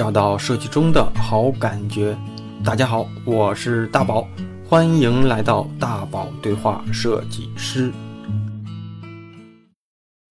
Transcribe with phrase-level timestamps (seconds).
[0.00, 2.16] 找到设计中的好感觉。
[2.64, 4.26] 大家好，我是大宝，
[4.66, 7.92] 欢迎来到大宝对话设计师。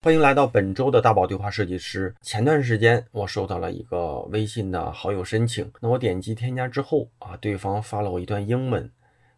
[0.00, 2.14] 欢迎来到本周的大宝对话设计师。
[2.23, 8.91] 前段时间我收到了一个微信的好友申请，那我点击添加之后啊，对方发了我一段英文。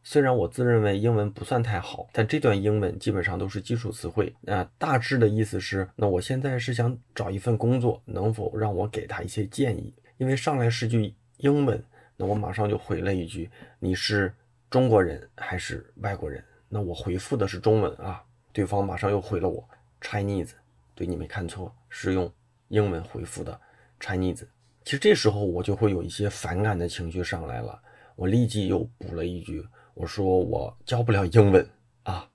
[0.05, 4.33] 虽然我自认为英文不算太好，但这段英文基本上都是基础词汇。
[4.43, 9.93] 那大致的意思是，那我现在是想找一份工作，能否让我给他一些建议？
[10.21, 11.83] 因为上来是句英文，
[12.15, 14.31] 那我马上就回了一句：“你是
[14.69, 19.67] 中国人还是外国人？”那我回复的是中文啊，对方马上又回了我
[19.99, 20.51] Chinese。
[20.95, 22.31] 对你没看错，是用
[22.69, 23.59] 英文回复的
[23.99, 24.47] Chinese。
[24.85, 27.81] 其实这时候我就会有一些反感的情绪上来了，
[28.15, 29.67] 我立即又补了一句。
[29.95, 31.67] 我说我教不了英文
[32.03, 32.29] 啊，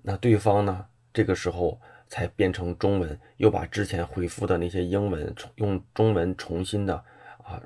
[0.00, 0.86] 那对方呢？
[1.12, 6.94] 这个时候才变成中文，又把之前回复的那些英文重用中文重新的
[7.42, 7.58] 啊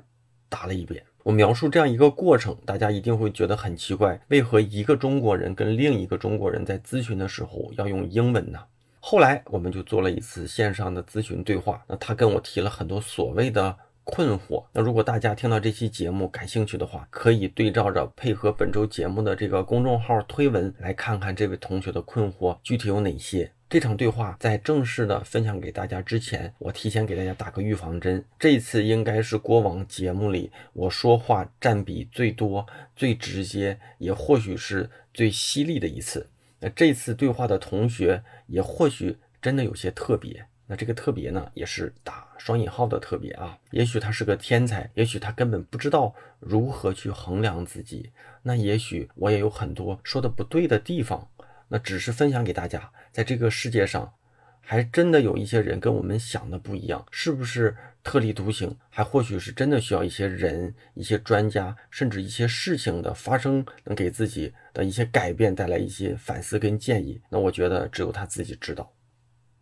[0.47, 1.03] 打了一遍。
[1.23, 8.59] 我描述这样一个过程，大家一定会觉得很奇怪，为何一个中国人跟另一个中国人在咨询的时候要用英文呢？
[9.01, 13.75] 后来我们就做了一次线上的咨询对话，那他跟我提了很多所谓的。
[14.07, 14.63] 困惑。
[14.71, 23.51] 那如果大家听到这期节目感兴趣的话，可以对照着配合本周节目的这个公众号推文来看看这位同学的困惑具体有哪些。
[23.67, 28.23] 这场对话在正式的分享给大家之前，我提前给大家打个预防针。
[28.37, 36.29] 这次应该是过往节目里我说话占比最多、最直接，也或许是最犀利的一次。
[36.59, 40.45] 那这次对话的同学也或许真的有些特别。
[40.67, 43.57] 那这个特别呢，也是打双引号的特别啊。
[43.71, 48.11] 也许他是个天才，也许他根本不知道如何去衡量自己。
[48.43, 51.27] 那也许我也有很多说的不对的地方。
[51.67, 54.13] 那只是分享给大家，在这个世界上，
[54.59, 58.75] 还真的有一些人跟我们想的不一样，是不是特立独行？
[58.89, 67.21] 还或许是真的需要一些人、一些专家，甚至一些事情的发生，能给自己的一些改变带来一些反思跟建议。
[67.29, 68.91] 那我觉得只有他自己知道。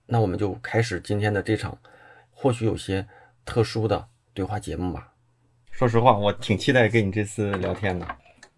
[0.08, 1.78] 那我们就开始今天的这场，
[2.32, 3.08] 或许有些
[3.46, 5.14] 特殊的对话节目吧。
[5.70, 8.08] 说实话，我挺期待跟你这次聊天的。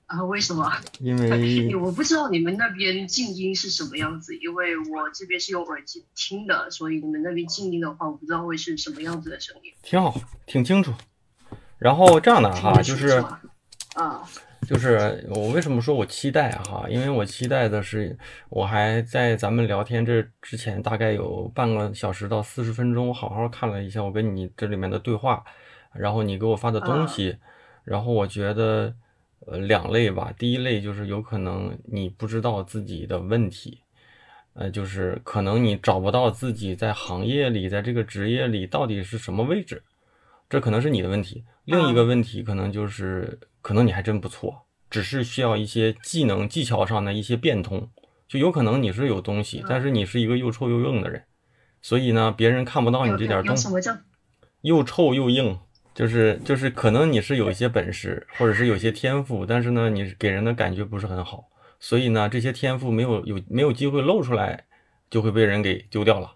[0.05, 0.23] 啊？
[0.23, 0.71] 为什么？
[0.99, 9.71] 因为 我不知道你们那边静音是什么样子，因为我这边是用耳机听的，所以你们那边静音的话，我不知道会是什么样子的声音。
[9.81, 10.93] 挺好，挺清楚。
[11.77, 13.23] 然后这样的哈，就是，
[13.95, 14.23] 啊。
[14.67, 16.87] 就是我为什么说我期待哈？
[16.89, 18.17] 因为我期待的是，
[18.49, 25.43] 我还在咱们聊天这之前，大概有半个小时到四十分钟，我好好看了一下我跟你这里面的对话，
[25.93, 27.37] 然后你给我发的东西，
[27.83, 28.91] 然后我觉得，
[29.45, 30.33] 呃，两类吧。
[30.37, 33.79] 第一类就是有可能你不知道自己的问题，
[34.53, 39.81] 呃，就是可能你找不到自己在行业里，在这个职业里到底是什么位置，
[40.49, 41.43] 这可能是你的问题。
[41.65, 43.39] 另一个问题可能就是。
[43.65, 47.89] 可能你还真不错，只是需要一些技能技巧上的一些变通，
[48.27, 51.23] 就有可能你是有东西，但是你是一个又臭又硬的人，
[51.81, 53.67] 所以呢，别人看不到你这点东西。
[54.61, 55.57] 又臭又硬，
[55.95, 61.45] 就是就是可能你是有一些本事，或者是有些天赋，但是呢，你给人的感觉不是很好，
[61.79, 64.65] 所以呢，这些天赋没有有没有机会露出来，
[65.09, 66.33] 就会被人给丢掉了。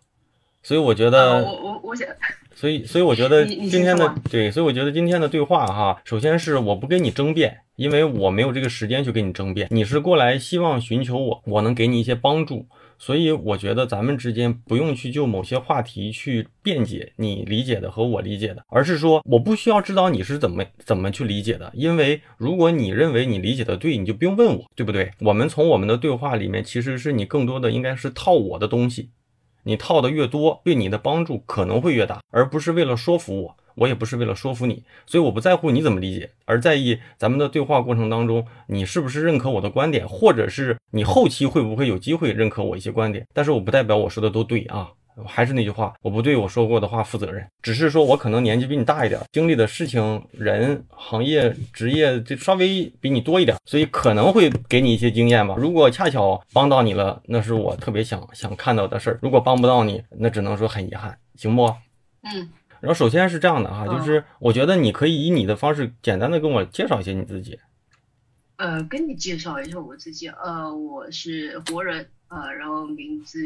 [0.63, 2.07] 所以我觉得，我我我想。
[2.55, 9.69] 所以，所以我觉得今天的对，所以我觉得今天的对话哈，首先是我不跟你争辩，因为我没有这个时间去跟你争辩。
[9.71, 12.65] 你是过来希望寻求我，我能给你一些帮助，
[12.99, 25.11] 所以我觉得咱们之间不用去就某些话题去辩解你理解的和我理解的，而是说我不需要知道你是怎么怎么去理解的，因为如果你认为你理解的对，你就不用问我，对不对？
[25.21, 29.11] 我们从我们的对话里面，其实是你更多的应该是套我的东西。
[29.63, 44.89] 你套的越多，对你的帮助可能会越大，而不是为了说服我，我也不是为了说服你，所以我不在乎你怎么理解，而在意咱们的对话过程当中，你是不是认可我的观点，或者是你后期会不会有机会认可我一些观点，但是我不代表我说的都对啊。
[45.25, 55.55] 还是那句话，我不对我说过的话负责任，只是说我可能年纪比你大一点，经历的事情、人、行业、职业就稍微比你多一点，所以可能会给你一些经验吧。
[55.57, 61.65] 如果恰巧帮到你了，那是我特别想想看到的事儿；如果帮不到你，那只能说很遗憾，行不？
[62.23, 62.49] 嗯。
[62.81, 67.59] 然后首先是这样的哈，就是我觉得你可以以你的方式简单的跟我介绍一些你自己。
[68.57, 72.09] 呃，跟你介绍一下我自己，呃，我是活人。
[72.29, 73.39] 呃，然后名字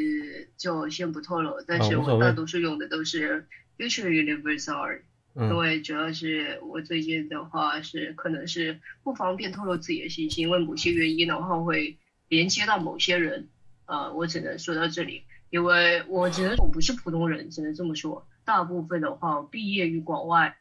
[0.57, 3.47] 就先不透露，但是我大多数用的都是
[3.77, 4.99] Future Universal，
[5.35, 11.97] 因为主要是我最近的话是可能是不方便透露自己的信息，因为某些原因的话会
[12.27, 13.47] 连接到某些人，
[13.85, 20.57] 呃，我只能说到这里，因为我觉得我不是普通人，只能这么说，大部分的话毕业于国外，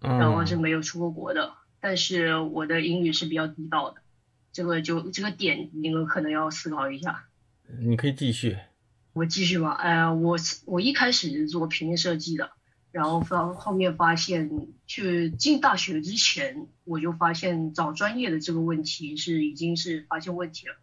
[0.00, 1.52] 然后是没有出过国的，
[1.82, 4.00] 但是我的英语是比较地道的，
[4.50, 7.26] 这个就这个点你们可能要思考一下。
[7.78, 8.56] 你可以继续。
[9.12, 9.72] 我继续吧。
[9.72, 12.52] 哎呀，我我一开始是做平面设计的，
[12.90, 14.50] 然后发后面发现
[14.86, 20.76] 去进大学之前，我就发现找专业的这个问题是已经是发现问题了，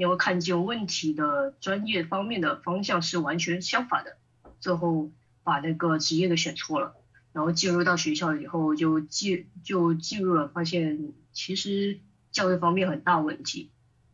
[0.00, 4.16] 因为看见问题的专业方面的方向是完全相反的，
[4.58, 5.10] 最后
[5.44, 6.94] 把那个职业给选错了，
[7.34, 12.00] 然后进入到学校以后就进就进入了，发现其实
[12.32, 13.70] 教育方面很大问题，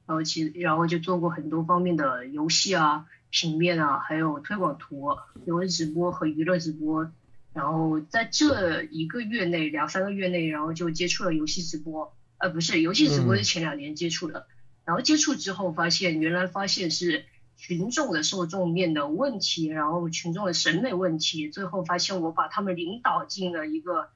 [0.07, 3.07] 然后其然后就做过很多方面的游戏啊。
[3.29, 5.09] 平面啊，还有推广图、
[5.45, 7.11] 游戏直播和娱乐直播，
[7.53, 14.47] 然后在这一个月内、两三个月内，然后就接触了游戏直播，呃，不是游戏直播是前两年接触的，
[14.87, 17.25] 然后接触之后发现，原来发现是
[17.57, 24.11] 群众的受众面的问题，然后群众的审美问题，最后发现我把他们领导进了一个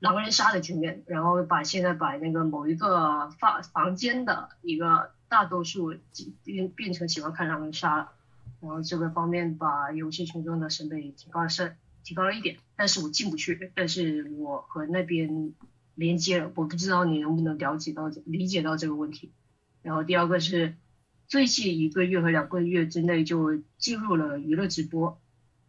[0.00, 5.94] 狼人杀的局面，然后把现在把那个某一个房房间的一个大多数
[6.42, 8.12] 变变成喜欢看狼人杀了。
[8.60, 15.52] 然后这个方面把游戏群众的审美提高了是提高了一点，但是我进不去，但是我和那边
[15.94, 19.30] 连接了，我不知道你能不能了解到理解到这个问题。
[19.84, 20.74] 然后第二个是
[21.28, 25.20] 最近一个月和两个月之内就进入了娱乐直播，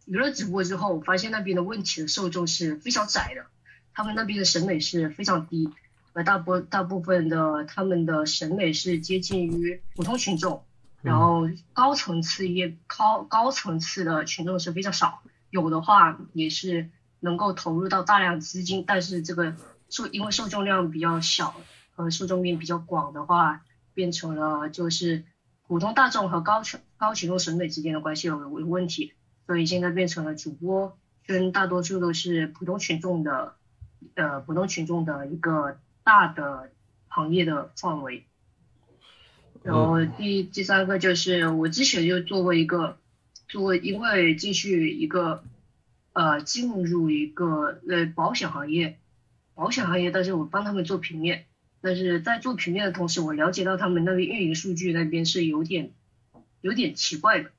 [0.05, 3.45] 娱乐直播之后，我发现那边的问题的受众是非常窄的，
[3.93, 5.69] 他们那边的审美是非常低，
[6.13, 10.63] 而大部大部分的他们的审美是接近于普通群众。
[11.01, 15.21] 然后高层次也高高层次的群众是非常少，
[15.51, 16.89] 有的话也是
[17.19, 19.55] 能够投入到大量资金，但是这个
[19.89, 21.53] 受因为受众量比较小
[21.95, 23.61] 和受众面比较广的话，
[23.95, 25.23] 变成了就是
[25.67, 29.13] 普通大众和高群高群众审美之间的关系有有问题，
[29.47, 30.95] 所以现在变成了主播
[31.25, 33.55] 跟大多数都是普通群众的
[34.13, 36.69] 呃普通群众的一个大的
[37.07, 38.25] 行业的范围。
[39.63, 42.99] 然后第第三个就是我之前就做过一个，
[43.47, 45.43] 做因为继续一个，
[46.13, 48.99] 呃进入一个呃保险行业，
[49.55, 51.47] 保险行业，但是我帮他们做平面，
[51.85, 55.91] 但是在做平面的同时，我了解到他们那边运营数据那边是有点
[56.61, 57.51] 有点奇怪的，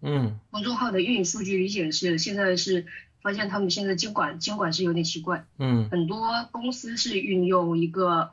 [0.00, 2.86] 嗯，公众号的运营数据理解是现在是
[3.20, 8.30] 发现他们现在监管监管是有点奇怪，嗯，很多公司是运用一个。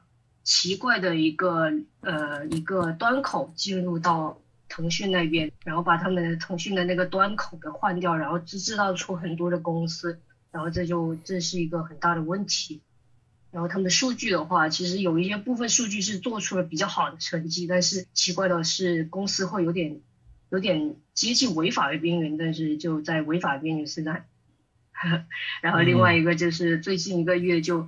[0.48, 4.40] 奇怪的一个呃一个端口进入到
[4.70, 10.20] 腾讯那边，然后把他们的腾讯的那个端口给换掉，然后制制造出很多的公司，
[10.52, 12.80] 然后这就这是一个很大的问题。
[13.56, 20.02] 然后他们的数据的话，其实有一些部分数据是做出了比较好的成绩，但是奇怪的是公司会有点
[20.50, 24.26] 有点接近违法的边缘，但是就在违法边缘是在。
[25.62, 27.88] 然后另外一个就是最近一个月就。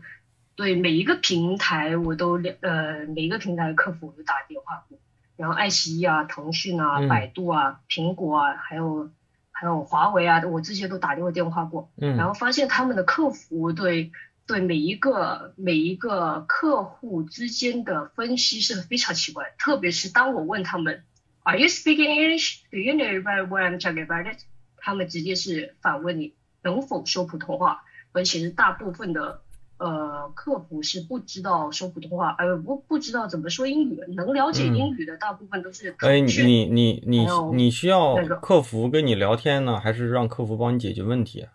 [0.57, 4.97] 对每一个平台我都呃每一个平台的客服我都打电话过，
[5.35, 9.11] 然后爱奇艺啊、腾讯啊、百度啊、苹果啊，还有
[9.51, 14.11] 还有华为啊，我这些都打过电话过，然后发现他们的客服对
[14.47, 21.03] 对每一个每一个客户之间的分析是非常奇怪，特别是当我问他们
[21.43, 22.61] Are you speaking English?
[22.71, 24.37] Do you know what I'm talking about?
[24.77, 26.33] 他们直接是反问你
[26.63, 27.83] 能否说普通话，
[28.13, 29.41] 而且是大部分的。
[29.79, 35.95] 呃，客服是不知道说普通话，呃，不不知道怎么说英语，能了解英语的大部分都是。
[35.99, 41.45] 哎，你你你你需要客服跟你聊天呢，还是让客服帮你解决问题？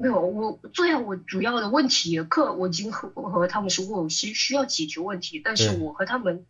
[0.00, 6.46] 没有，我这样我主要的问题，课我已经和和他们说过，我需需要解决问题，但是我和他们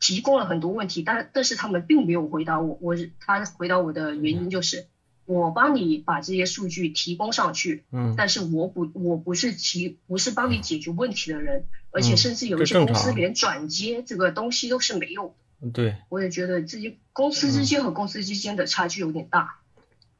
[0.00, 4.86] 提供了很多问题，但但是他们并没有回答我，我他回答我的原因就是。
[5.30, 15.70] 我帮你把这些数据提供上去，嗯，但是我不我不是提不是帮你解决问题的人，而且甚至有一些公司连转接这个东西都是没有的。
[15.70, 19.60] 对，我也觉得自己公司之间和公司之间的差距有点大。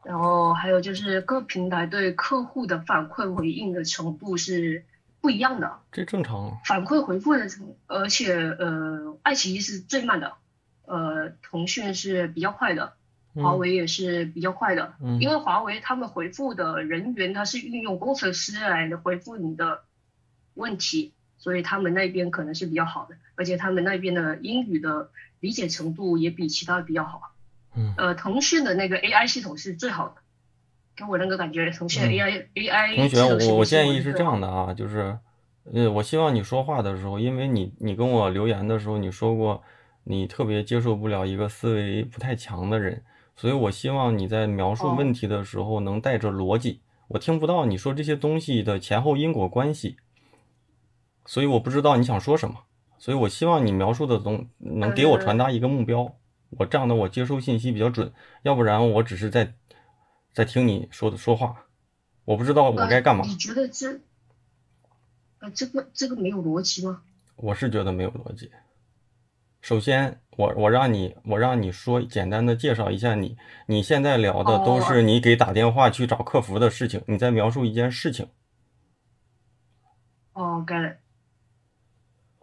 [0.04, 4.84] 然后还有就是各平台对客户的反馈回应的程度是
[5.20, 5.78] 不一样的。
[5.92, 6.58] 这正常。
[6.64, 10.34] 反馈回复的程，而且呃，爱奇艺是最慢的，
[10.86, 12.94] 呃，腾讯是比较快的。
[13.34, 19.82] 华为也是比较快的，因为华为他们回复的人员他是运用工程师来回复你的
[20.54, 27.32] 问题，所以他们那边可能是比较好的，而且他们那边的英语的理解程度也比其他比较好。
[27.78, 30.14] 嗯，呃，腾讯的那个 AI 系统是最好的，
[30.96, 35.16] 给我那个感觉，腾讯 AI AI 同学，我我建议是这样的啊，就是，
[35.72, 39.62] 呃，我希望你说话的时候，因为你你跟我留言的时候你说过，
[40.02, 43.04] 你特别接受不了一个思维不太强的人。
[43.36, 46.80] 所以，我希望你在描述问题的时候能带着逻辑。
[47.06, 49.96] 我听不到你说这些东西的前后因果关系。
[51.24, 52.56] 所以我不知道你想说什么，
[52.98, 56.16] 所以我希望你描述的东能给我传达一个目标，
[56.50, 58.12] 我这样的我接收信息比较准，
[58.42, 59.54] 要不然我只是在
[60.32, 61.66] 在听你说的说话，
[62.24, 63.24] 我不知道我该干嘛。
[63.26, 64.00] 你觉得这
[65.40, 67.02] 呃这个这个没有逻辑吗？
[67.36, 68.50] 我是觉得没有逻辑。
[69.60, 73.36] 首先，我我让你我让你说简单的介绍一下你
[73.66, 78.28] 你现在聊的都是你给打电话去找客服的事情，你在描述一件事情。
[80.32, 81.00] 哦，该。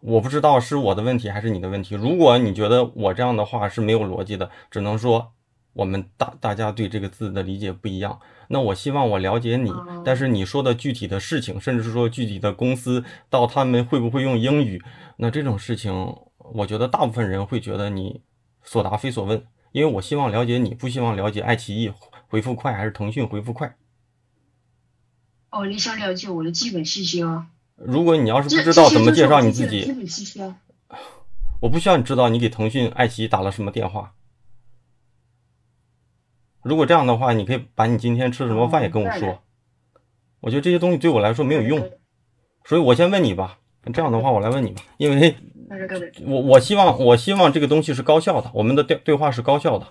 [0.05, 1.95] 我不知道是我的问题还是你的问题。
[1.95, 5.33] 如果你觉得我这样的话是没有逻辑的，只能说
[5.73, 8.19] 我们大大家对这个字的理解不一样。
[8.49, 9.73] 那我希望我了解你，
[10.05, 14.79] 但是你说的具体的事情，甚至是说具体的公司到他们会不会用英语，
[15.17, 16.15] 那这种事情。
[16.53, 18.21] 我觉得大部分人会觉得你
[18.61, 21.91] 所答非所问，因为我希望了解你，不希望了解爱奇艺
[22.27, 23.75] 回复快还是腾讯回复快。
[25.49, 27.47] 哦，你想了解我的基本信息啊？
[27.75, 29.91] 如果你要是不知道怎么介绍你自己。
[31.61, 34.13] 我不需要你知道你给腾讯、爱奇艺打了什么电话。
[36.63, 39.41] 如果这样的话，你可以把你今天吃什么饭也跟我说。
[40.41, 41.91] 我觉得这些东西对我来说没有用，
[42.63, 43.59] 所以我先问你吧。
[43.93, 45.35] 这样的话，我来问你吧，因为。
[46.25, 49.87] 我我希望我希望这个东西是高效的，我们的对对话是高效的。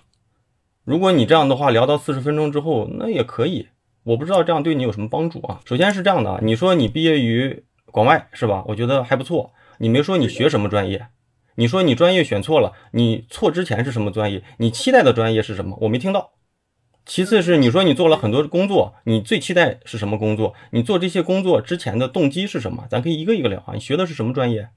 [0.85, 3.69] 如果你这样的话聊到四十分钟之后，那也可以。
[4.05, 5.61] 我不知道这样对你有什么帮助啊？
[5.65, 7.65] 首先是这样的啊，你说你毕业于
[7.95, 8.65] 广外是吧？
[8.67, 9.53] 我觉得还不错。
[9.79, 11.07] 你没说你学什么专业，
[11.55, 14.43] 你说你专业选错了，你错之前是什么专业？
[14.59, 15.79] 你期待的专业是什么？
[15.83, 16.33] 我没听到。
[17.07, 20.55] 其次是你说你做了很多工作，你最期待是什么工作？
[20.73, 22.89] 你做这些工作之前的动机是什么？
[22.91, 23.75] 咱可以一个一个聊啊。
[23.75, 24.71] 你学的是什么专业？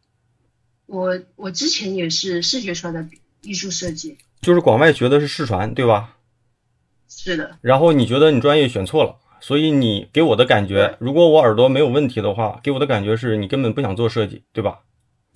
[0.86, 3.04] 我我之前也是视觉传的
[3.42, 6.18] 艺术设计，就是广外学的是视传，对吧？
[7.10, 7.58] 是的。
[7.62, 14.79] 然后你觉得你专业选错了，所以你给我的感觉，如果我耳朵没有问题的话，给我的感觉是你根本不想做设计，对吧？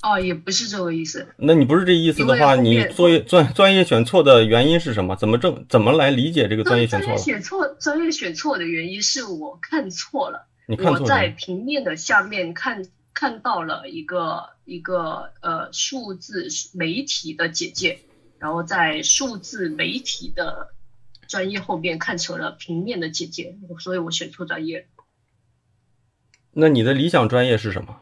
[0.03, 1.27] 哦，也不是这个意思。
[1.37, 5.15] 那你不是这意思的话，你作业专专业选错的原因是什么？
[5.15, 7.17] 怎么正怎么来理解这个专业选错了？
[7.17, 11.01] 选错专业选错的原因是我看错了，你看错了。
[11.01, 12.83] 我在平面的下面看。
[13.13, 17.99] 看到了一个一个呃数字媒体的简介，
[18.39, 20.69] 然后在数字媒体的
[21.31, 24.89] 专业后面看成了平面的姐姐，所以我选错专业。
[26.51, 28.01] 那你的理想专业是什么？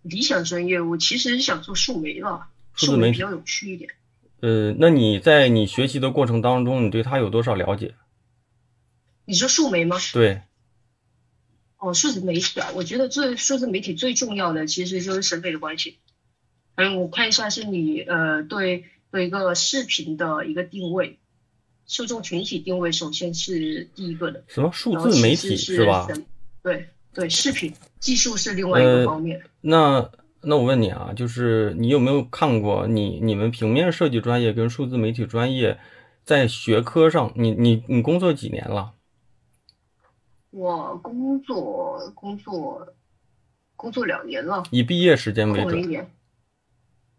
[0.00, 3.90] 理想专业我其实想做数媒了，数媒比较有趣一点。
[4.40, 7.94] 呃，那你在你学习的过程当中，你对它有多少了解？
[9.26, 9.98] 你说数媒吗？
[10.14, 10.40] 对。
[11.76, 15.98] 哦，数字媒体啊，我觉得最数字媒体最重要的其实就是审美的关系。
[16.76, 21.18] 嗯，我看一下是你呃对对一个视频的一个定位，
[21.88, 24.44] 受众群体定位，首先是第一个的。
[24.46, 26.06] 什么数字媒体是吧？
[26.62, 29.42] 对对，视频技术是另外一个方面。
[29.62, 30.08] 那
[30.42, 35.80] 那我问你啊，就是你有没有看过你你们平面设计专业跟数字媒体专业
[36.24, 38.92] 在学科上，你你你工作几年了？
[40.50, 42.94] 我工作工作
[43.76, 46.06] 工作两年了，以毕业时间为准。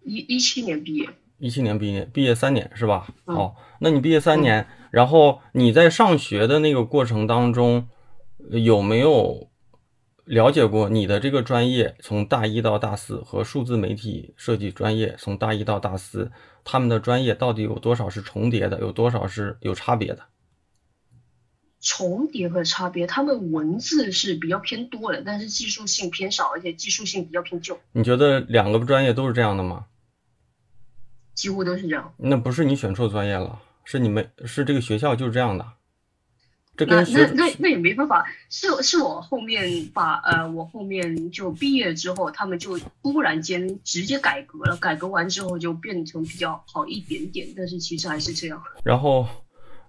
[0.01, 1.09] 一一七年毕业，
[1.39, 3.07] 一七年毕业，毕业三年是吧？
[3.25, 7.87] 好，那你毕业三年，然后你在上学的那个过程当中，
[8.51, 9.49] 有没有
[10.25, 16.31] 了解过你的这个专业从大一到大四和数字媒体设计专业从大一到大四，
[16.63, 20.23] 他们的专业到底有多少是重叠的，有多少是有差别的？
[21.81, 27.79] 重叠和差别，他们文字是比较偏多的，但是技术性偏少，而且技术性比较偏旧。
[27.93, 29.85] 你觉得两个专业都是这样的吗？
[31.39, 32.13] 几乎都是这样。
[32.17, 35.65] 那不是你选错专业了，是你们是这个学校就是这样的。
[36.75, 48.61] 这跟那那那也没办法，是是我后面把呃我后面就毕业之后，他们就突然间直接改革了，改革完之后就变成比较好一点点，但是其实还是这样。
[48.83, 49.25] 然后。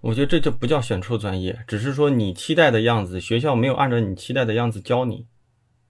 [0.03, 5.27] 我觉得这就不叫选错专业，只是说你期待的样子，学校没有按照你期待的样子教你。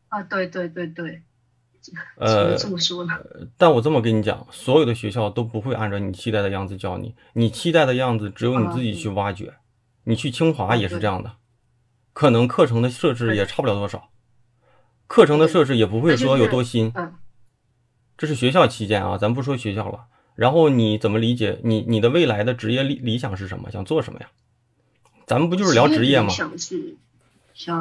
[0.09, 1.21] 啊，对对对对，
[2.17, 3.13] 呃， 这么说呢？
[3.57, 9.53] 但我这么跟你讲，所有的学校都不会按照你期待的样子教你，你期待的样子只有你自己去挖掘。
[10.03, 11.33] 你去清华也是这样的，
[12.13, 14.09] 可能课程的设置也差不了多少，
[15.05, 16.91] 课程的设置也不会说有多新。
[18.17, 20.05] 这是学校期间啊，咱不说学校了。
[20.33, 23.69] 然后你怎么理解你你的未来的职业理理想是什么？
[23.69, 24.27] 想做什么呀？
[25.27, 26.29] 咱们不就是聊职业吗？
[27.53, 27.77] 想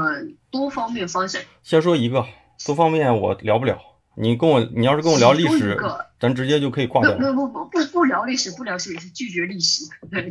[0.50, 1.42] 多方面发展。
[1.62, 2.26] 先说一个，
[2.66, 3.78] 多方面我聊不了。
[4.20, 5.78] 你跟我，你要是跟我聊历史，
[6.18, 7.16] 咱直接就可以挂掉。
[7.16, 9.84] 不不不不不聊历史，不聊历史，拒绝历史，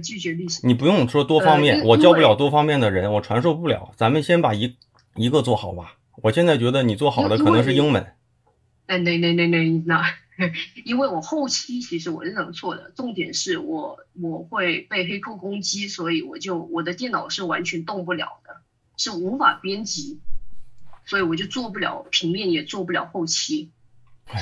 [0.03, 0.65] 拒绝历史。
[0.67, 3.91] 你不用说多方面，我教不了多方面的人，我传授不了。
[3.97, 4.77] 咱们先把一
[5.15, 5.95] 一个做好吧。
[6.21, 8.05] 我现在觉得你做好的可能是英文。
[8.85, 10.03] 哎，那那那那那，
[10.85, 18.57] 因为我后期其实我是能做的，重点是我我会被黑客攻击，所以我就我的电脑是完全动不了的，
[18.97, 20.19] 是无法编辑，
[21.05, 23.71] 所以我就做不了平面，也做不了后期，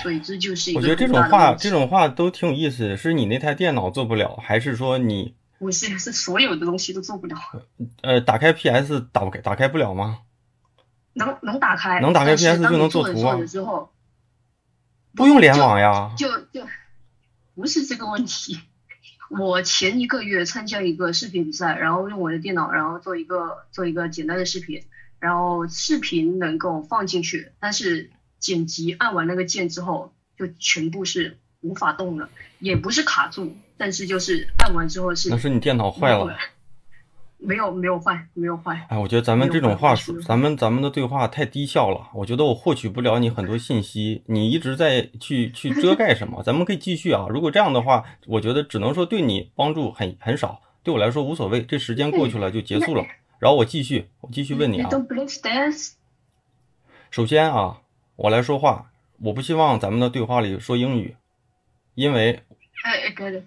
[0.01, 0.79] 所以这就是一个。
[0.79, 5.36] 我觉得这种话这种话都挺有意思，是你那台电脑做不了，还是说你？
[5.60, 7.36] 不是，是所有的东西都做不了。
[8.03, 10.20] 呃，打开 PS 打不开，打开不了吗？
[11.13, 13.44] 能能打开，能打开 PS 就能做图啊。
[13.46, 13.91] 之后
[15.15, 16.13] 不用联网呀。
[16.15, 16.67] 就就
[17.56, 18.60] 不是这个问题。
[19.32, 24.84] 我前一个月参加一个视频比赛，然后用我的电脑，然后做一个做一个简单的视频，
[25.20, 32.29] 然后视频能够放进去，但是剪辑按完那个键之后，就全部是无法动的，
[32.60, 35.29] 也不是卡住，但是就是按完之后是。
[35.29, 36.38] 那是你电脑坏了。
[37.39, 42.10] 没有没有坏没有坏，哎，我觉得咱们这种话术，咱们咱们的对话太低效了。
[42.15, 46.41] 我觉得我获取不了你很多信息，你一直在去去遮盖什么？
[46.41, 47.27] 咱们可以继续啊。
[47.29, 51.62] 如果这样的话，我觉得只能说对你帮助很很少，对我来说无所谓。
[51.62, 53.06] 这时间过去了就结束了。
[53.38, 54.89] 然后我继续，我继续问你啊。
[57.12, 57.82] 首先啊，
[58.18, 61.16] 我来说话，我不希望咱们的对话里说英语，
[61.94, 62.44] 因为。
[62.84, 63.44] 哎，哥的，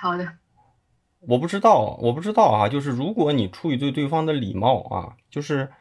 [0.00, 0.38] 好的。
[1.26, 2.68] 我不知道，我不知道啊。
[2.68, 5.72] 就是如果你出于对对方的礼貌啊，就是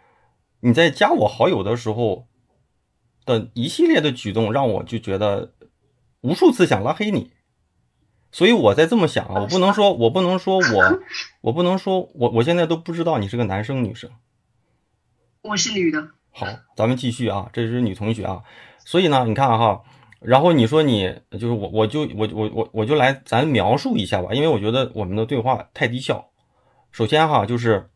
[0.60, 2.28] 你在加我好友的时候
[3.26, 5.54] 的一系列的举动，让我就觉得
[6.22, 7.32] 无数次想拉黑你。
[8.32, 11.00] 所以我在这么想啊，我不能说，我不能说我，
[11.42, 14.10] 我不能说我，我现在都不知道你是个男生女生。
[15.44, 16.10] 我是女的。
[16.34, 18.42] 好，咱们继续啊，这是女同学啊。
[18.84, 19.84] 所以呢，你看哈。
[20.20, 26.32] 然后你说你就是我，我就我我我我就来咱描述一下吧，因为我觉得我们的对话太低效。
[26.94, 27.90] 首先哈，就是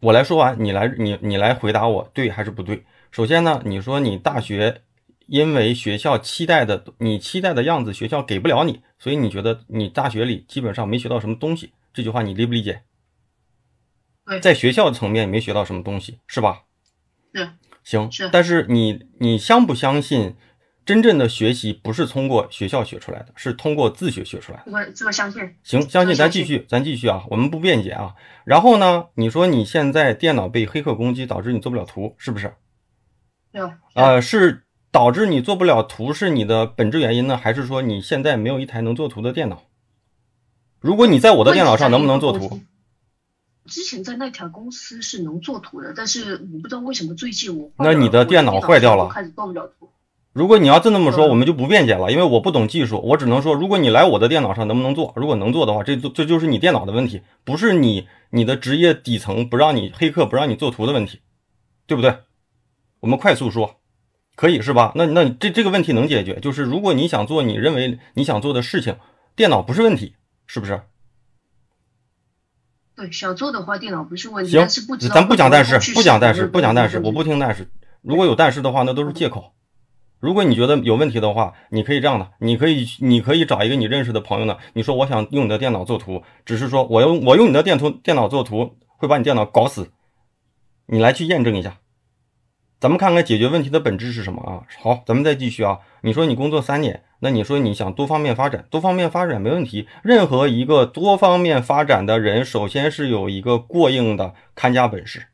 [0.00, 2.84] 我来说完，你来你你来回答我对还是不对。
[3.10, 4.82] 首先呢，你说你大学
[5.26, 11.72] 因为学校期待的你期待的样子学校给不了你，所以你觉得你大学里基本上没学到什么东西。
[11.94, 12.82] 这句话你理不理解？
[14.42, 16.64] 在学校层面没学到什么东西是吧？
[17.34, 17.48] 是。
[17.84, 18.10] 行。
[18.10, 18.28] 是。
[18.32, 20.36] 但是你你相不相信？
[20.82, 24.72] 真正的学习不是通过学校学出来的，是通过自学学出来的。
[24.72, 25.40] 我这个相信。
[25.62, 28.14] 行，相信咱继续，咱继续啊，我们不辩解啊。
[28.44, 32.54] 然后呢，你说你现在电脑被黑客攻击，导致你做不了图，是不是？
[33.52, 33.62] 对。
[33.94, 39.62] 呃，是导致你做不了图是你的本质原因呢，还是说你现在没有一台能做图的电脑？
[40.80, 42.60] 如果你在我的电脑上能不能做图？
[43.70, 49.88] 之前在那条公司是能做图的，但是我不知道为什么最近我那你的电脑坏掉了，开始做不了图。
[50.32, 55.12] 如果你要这么说，我们就不辩解了，因为我不懂技术，我只能说，如果你来我的电脑上能不能做？
[55.16, 61.20] 如果能做的话，这这就是你电脑的问题，不是你你的职业底层不让你黑客不让你做图的问题，
[61.86, 62.16] 对不对？
[63.00, 63.80] 我们快速说，
[64.36, 64.92] 可以是吧？
[64.94, 68.96] 那那这这个问题能解决，就是如果你想做你认为你想做的事情，
[69.34, 70.14] 电脑不是问题，
[70.46, 70.80] 是不是？
[73.00, 74.50] 对，想做的话，电脑不是问题。
[74.50, 74.68] 行，
[75.08, 77.66] 咱不讲但是，不讲但是，不讲但是，我不听但是。
[78.02, 79.54] 如果有但是的话，那都是借口。
[80.18, 89.90] 如果你觉得有问题的话，你可以这样的，你可以你可以找一个你认识的朋友呢，你说我想用你的电脑做图，只是说我用我用你的电图电脑做图会把你电脑搞死，
[90.84, 91.78] 你来去验证一下，
[92.78, 94.60] 咱们看看解决问题的本质是什么啊？
[94.82, 95.78] 好，咱们再继续啊。
[96.02, 99.86] 你说你工作三年，那你说你想多方面发展，多方面发展没问题。
[100.02, 105.26] 任何一个多方面发展的人，首先是有一个过硬的看家本事，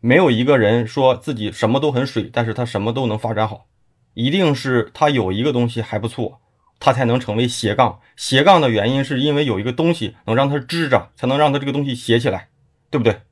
[0.00, 3.66] 没有一个人说自己什么都很水，但是他什么都能发展好。
[4.12, 6.40] 一定是他有一个东西还不错，
[6.78, 8.00] 他才能成为斜杠。
[8.16, 12.48] 斜杠的原因是因为有一个东西能让他支着，才能让他这个东西斜起来，
[12.90, 13.22] 对不对？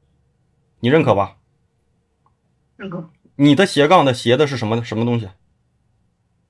[0.81, 1.37] 你认可吧？
[2.77, 3.11] 认可。
[3.37, 5.29] 你的斜杠的斜的是什么什么东西？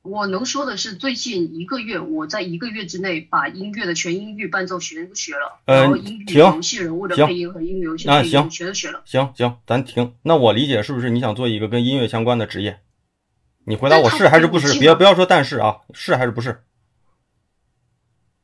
[0.06, 9.02] 我能说的是，最近一个月，我在一个月之内把音乐的全音域伴奏全都学了，然后音乐游戏人物的配音和音乐游戏配音全都学了。
[9.04, 10.14] 行行，咱停。
[10.22, 12.80] 那我理解是不是你想做一个跟音乐相关的职业？
[13.64, 14.78] 你回答我是还是不是？
[14.78, 16.62] 别不要说但是啊，是还是不是？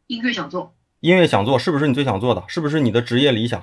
[0.09, 2.43] 音乐想做，音乐想做，是不是你最想做的？
[2.49, 3.63] 是不是你的职业理想？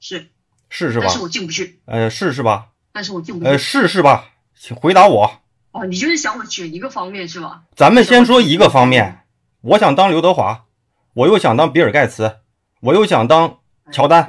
[0.00, 0.26] 是
[0.68, 1.06] 是是吧？
[1.06, 1.80] 但是我进不去。
[1.86, 2.70] 呃，是是吧？
[2.92, 3.50] 但是我进不去。
[3.50, 4.30] 呃，是是吧？
[4.54, 5.41] 请回答我。
[5.72, 7.62] 哦，你就是想我选一个方面是吧？
[7.74, 9.20] 咱们先说一个方面。
[9.62, 10.66] 我想当刘德华，
[11.14, 12.38] 我又想当比尔盖茨，
[12.80, 13.58] 我又想当
[13.90, 14.26] 乔丹。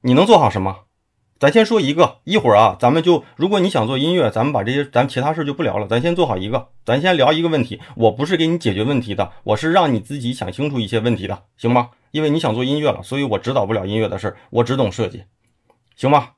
[0.00, 0.84] 你能做好什么？
[1.38, 7.80] 咱先说一个，一会儿啊，咱们就如果你想做音乐，咱们把这些咱其他事就不聊了，咱先做好一个，咱先聊一个问题。
[7.96, 11.90] 我不是给你解决问题的，我是让你自己想清楚一些问题的，行吗？
[12.10, 15.24] 因为你想做音乐了，所以我指导不了音乐的事儿，我只懂设计，
[15.96, 16.30] 行吗？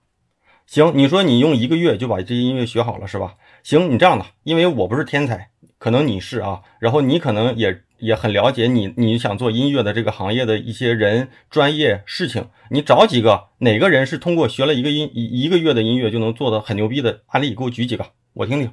[0.67, 3.35] 行，你说你用一个月就把这些音乐学好了是吧？
[3.63, 18.73] 行，你这样的，因为我不是天才，可能你是啊，然后你可能也也很了解你你想做音乐的这个行业的一些人、专业事情，你找几个哪个人是通过学了一个音一一个月的音乐就能做的很牛逼的案例，给我举几个，我听听。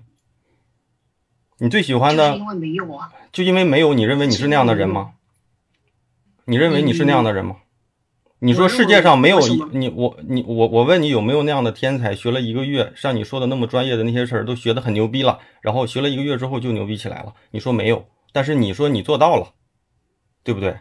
[1.59, 2.35] 你最喜欢的？
[2.35, 3.11] 因为没有啊。
[3.31, 5.13] 就因为没有，你认为你是那样的人吗？
[6.45, 7.57] 你认为你是那样的人吗？
[8.43, 9.39] 你说世界上没有
[9.71, 17.35] 你我你我我问你有没有那样的天才，学了一个月，像你说的那么专业的那些事儿都学得很牛逼了，然后学了一个月之后就牛逼起来了？
[17.51, 19.53] 你说没有，但是你说你做到了，
[20.43, 20.75] 对不对？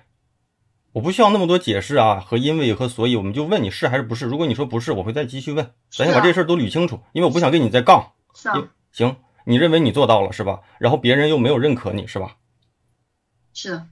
[0.93, 4.25] 我不需要那么多解释啊和因为和所以，我们就问你是还是不是？
[4.25, 8.13] 如果你说不是，我会再继续问，咱先把这事儿都捋清楚，因为我不想跟你再杠。
[8.35, 8.71] 是啊。
[8.91, 10.61] 行，你认为你做到了是吧？
[10.79, 12.37] 然后别人又没有认可你是吧？
[13.53, 13.83] 是。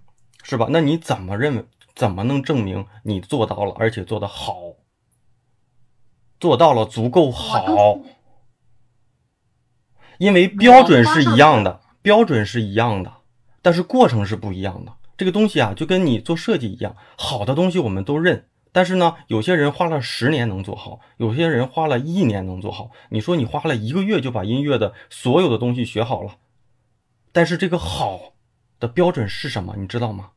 [0.43, 0.69] 是吧？
[0.71, 1.65] 那你怎么认为？
[1.99, 4.55] 怎么能证明你做到了，而且做得好？
[6.39, 7.99] 做到了足够好，
[10.19, 13.13] 因为标准是一样的，标准是一样的，
[13.63, 14.93] 但是过程是不一样的。
[15.17, 22.93] 这个东西啊，就跟你做设计一样，好的东西我们都认，但是呢，有些人花了十年能做好，有些人花了一年能做好。
[23.11, 26.37] 你说你花了一个月就把音乐的所有的东西学好了，
[27.33, 28.35] 但是这个好
[28.79, 29.75] 的标准是什么？
[29.77, 30.31] 你知道吗？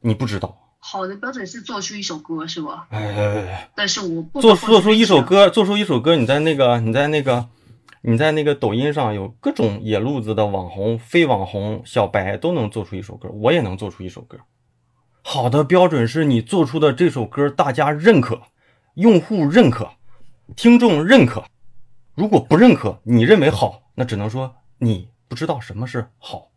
[0.00, 2.86] 你不知道，好的标准是做出一首歌，是吧？
[2.90, 7.48] 哎，但是我不做做出一首歌，做出一首歌，你在那个，你在那个，
[8.02, 14.38] 你在那个抖音上有各种野路子的网红、非网红、小白都能做出一首歌，我也能做出一首歌。
[15.22, 18.40] 好的标准是你做出的这首歌大家认可，
[18.94, 19.90] 用户认可，
[20.56, 21.44] 听众认可。
[22.14, 26.50] 如果不认可，你认为好，那只能说你不知道什么是好，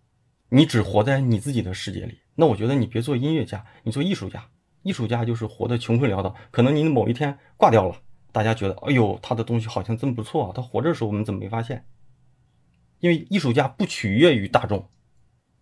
[0.47, 2.20] 你只活在你自己的世界里。
[2.35, 4.49] 那我觉得你别做音乐家，你做艺术家。
[4.83, 7.95] 艺术家就是活得穷困潦倒，可能你某一天挂掉了，
[8.31, 10.51] 大家觉得，哎呦，他的东西好像真不错啊。
[10.55, 11.85] 他活着的时候我们怎么没发现？
[12.99, 14.89] 因为艺术家不取悦于大众。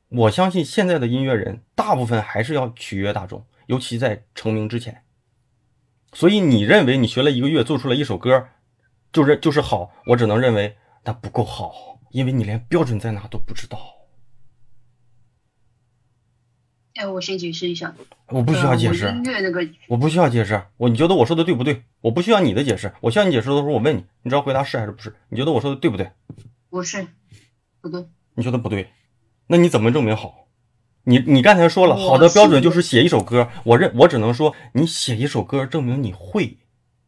[0.08, 5.04] 我相信现在的音乐人大部分还是要取悦大众，尤其在成名之前。
[6.14, 8.48] 所以你认为你学了一个月做出了一首歌，
[9.12, 13.78] 就是就是好，我只能认为那不够好，因为你连标准在哪都不知道。
[17.00, 17.96] 哎，我先解释一下，
[18.28, 19.08] 我不需要解释。
[19.08, 20.62] 音乐那个，我不需要解释。
[20.76, 21.84] 我你觉得我说的对不对？
[22.02, 22.92] 我不需要你的解释。
[23.00, 25.16] 我需要你解释的时候，我问你，你只要回答是还是不是？
[25.30, 26.12] 你觉得我说的对不对？
[26.70, 27.08] 不是，
[27.80, 28.06] 不对。
[28.36, 28.90] 你觉得不对？
[29.48, 30.50] 那你怎么证明好？
[31.06, 33.48] 你你刚才说了，好的标准就是写一首歌。
[33.64, 36.58] 我认我只能说，你写一首歌证明你会。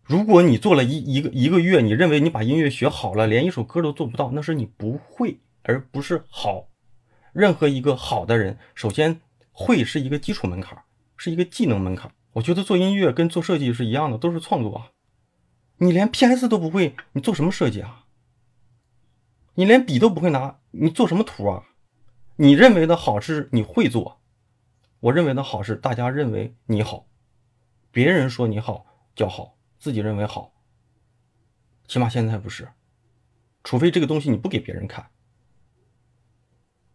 [0.04, 6.70] 如果你做了一一个一个月，你认为你把音乐学好了，连一首歌都做不到，那是你不会，而不是好。
[7.34, 9.20] 任何一个好的人，首先。
[9.52, 10.84] 会是一个基础门槛，
[11.18, 12.14] 是一个技能门槛。
[12.34, 14.92] 我觉得做音乐跟做设计是一样的，都是创作啊。
[15.78, 18.06] 你连 PS 都不会，你做什么设计啊？
[19.56, 21.66] 你连笔都不会拿，你做什么图啊？
[22.38, 24.22] 你认为的好是你会做，
[25.02, 27.06] 我认为的好是大家认为你好，
[27.92, 30.54] 别人说你好叫好，自己认为好，
[31.88, 32.70] 起码现在不是。
[33.64, 35.12] 除非这个东西你不给别人看，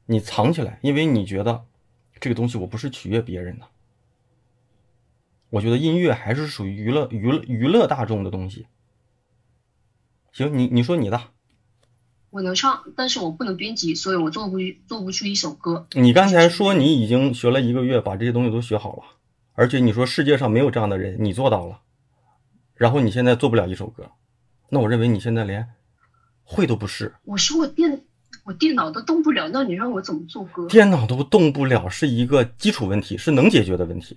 [0.07, 1.67] 你藏起来，因为你觉得。
[2.19, 3.67] 这个东西我不是取悦别人的，
[5.51, 8.67] 我觉得音乐还是属于娱乐、娱乐、娱乐大众的东西。
[10.33, 11.21] 行，你你说你的，
[12.31, 15.87] 我能唱，但是我不能编辑，所以我做不做不出一首歌。
[15.93, 19.03] 你刚才说你已经学了一个月，把这些东西都学好了，
[19.53, 21.81] 而且你说世界上没有这样的人，你做到了，
[22.75, 24.11] 然后你现在做不了一首歌，
[24.71, 25.69] 那我认为你现在连
[26.45, 27.15] 会都不是。
[27.25, 28.05] 我说我电。
[28.47, 30.69] 我电脑都动不了，那你让我怎么做歌？
[30.69, 34.17] 电脑都动不了是一个基础问题，是能解决的问题。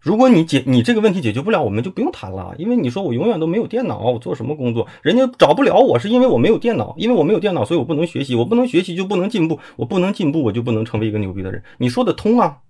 [0.00, 2.54] 如果你解你这个问题解决不了，我们就不用谈了。
[2.56, 4.88] 因为你说我永远都没有电脑，我做什么工作？
[5.02, 11.62] 人家找不了我是因为我没有电脑，因为我没有电脑，所以我不能学习，我不能学习就不能进步，我不能进步我就不能成为一个牛逼的人。
[11.76, 12.60] 你说的通啊？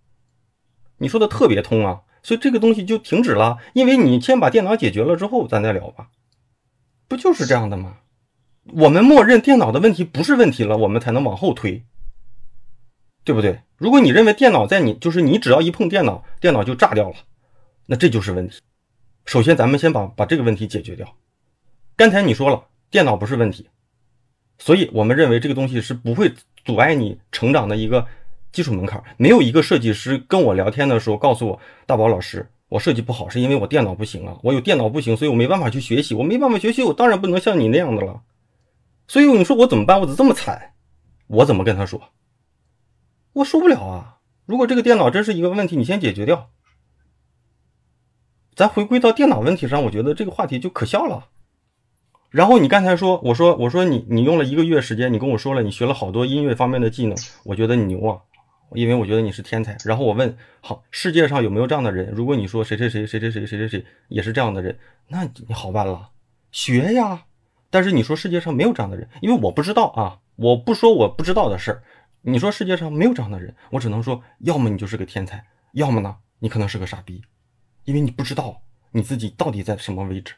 [0.99, 2.01] 你说的特别通啊？
[2.25, 6.09] 所以这个东西就停止了，因为你先把电脑解决了之后，咱再聊吧。
[7.07, 7.99] 不就是这样的吗？
[8.73, 11.85] 我们默认电脑的问题不是问题了，我们才能往后推，
[13.25, 13.61] 对不对？
[13.77, 17.17] 如果你认为电脑在你就是你只要一碰电脑，电脑就炸掉了，
[17.87, 18.61] 那这就是问题。
[19.25, 21.07] 首先，咱们先把把这个问题解决掉。
[21.97, 23.69] 刚才你说了，电脑不是问题，
[24.59, 26.33] 所以我们认为这个东西是不会
[26.65, 28.07] 阻碍你成长的一个
[28.53, 29.03] 基础门槛。
[29.17, 38.23] 没有一个设计师跟我聊天的时候告诉我，大宝老师，我设计不好是因为我电脑不行啊，我有电脑不行，所以我没办法去学习，我没办法学习，我当然不能像你那样的了。
[39.09, 40.01] 所以你说我怎么办？
[40.01, 40.75] 我怎么这么惨？
[41.29, 42.13] 我怎么跟他说？
[43.33, 44.19] 我说不了啊！
[44.47, 46.51] 如果这个电脑真是一个问题，你先解决掉。
[48.55, 51.29] 咱回归到电脑问题上，我觉得这个话题就可笑了。
[52.31, 58.19] 然后你刚才说，我说我说你你用了一个月时间，你跟我说了你学了好多音乐方面的技能，我觉得你牛啊，
[58.73, 59.77] 因为我觉得你是天才。
[59.85, 62.11] 然后我问，好，世界上有没有这样的人？
[62.15, 66.11] 如果你说谁谁谁谁谁谁谁谁谁也是这样的人，那你好办了，
[66.51, 67.26] 学呀。
[67.77, 71.83] 但是你说世界上没有这样的人，因为我不知道啊，我不说我不知道的事儿。
[72.23, 77.21] 你说世界上没有这样的人，我只能说，要么你就是个天才，要么呢，你可能是个傻逼，
[77.85, 78.63] 因为你不知道
[78.93, 80.33] 你自己到底在什么位置。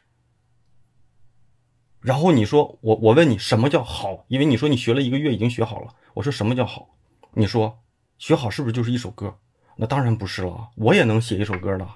[2.01, 4.25] 然后你说我，我问你什么叫好？
[4.27, 5.95] 因为你说你学了一个月已经学好了。
[6.15, 6.89] 我说什么叫好？
[7.35, 7.79] 你说
[8.17, 9.33] 学好是不是就是一首歌？
[9.77, 11.87] 那当然不是了，我也能写一首歌的。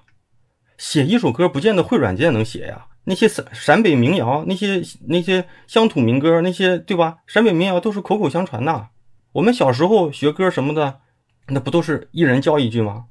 [0.78, 2.88] 写一首歌不见得会软件能写呀。
[3.06, 7.18] 那些陕陕北民谣，那些那些乡土民歌，那些对吧？
[7.28, 8.90] 陕北民谣都是口口相传的。
[9.34, 11.02] 我们小时候学歌什么的，
[11.48, 13.08] 那不都是一人教一句吗？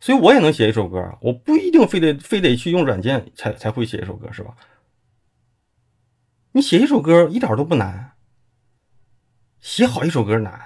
[0.00, 4.54] 所以我也能写一首歌，我不一定非得非得去用软件才才会写一首歌，是吧？
[6.52, 8.12] 你写一首歌一点都不难，
[9.60, 10.60] 写好一首歌难，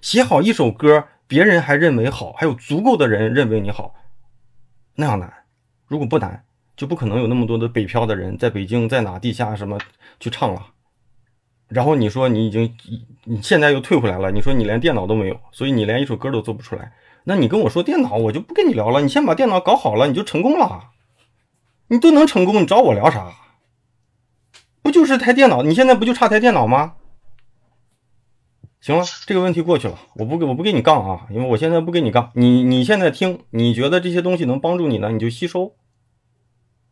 [0.00, 3.94] 写好一首歌别人还认为好，还有足够的人认为你好，
[4.94, 5.32] 那样难。
[5.86, 6.44] 如果不难，
[6.76, 9.78] 就不可能有那么多的北漂的人在北京在哪地下什么
[10.18, 10.66] 去唱了。
[11.68, 12.76] 然后你说你已经
[13.24, 16.92] 你现在又退回来了，你说你连电脑都没有，所以你连一首歌都做不出来。
[17.24, 19.00] 那你跟我说电脑，我就不跟你聊了。
[19.00, 20.90] 你先把电脑搞好了，你就成功了。
[21.88, 23.32] 你都能成功，你找我聊啥？
[24.82, 25.62] 不就是台电脑？
[25.62, 26.94] 你现在不就差台电脑吗？
[28.80, 32.30] 行了，这个问题过去了，我不我不跟你杠啊，因为我现在不跟你杠。
[32.34, 35.74] 你你现在听，你觉得这些东西能帮助你呢，你就吸收。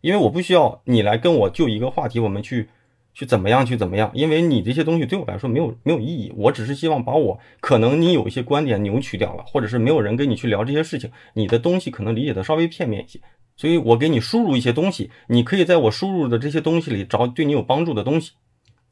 [0.02, 2.68] 因为我不需要你来跟我就一个话题，我们去
[3.14, 6.30] 去怎么样去怎么样，因为你这些东西对我来说没有没有意义。
[6.36, 13.18] 我只是希望把我可能你有一些观点扭曲掉了，或者是没有人跟你去聊这些事情，你的东西可能理解的稍微片面一些。
[13.56, 18.32] 所以我给你输入一些东西，你可以在我输入的这些东西里找对你有帮助的东西，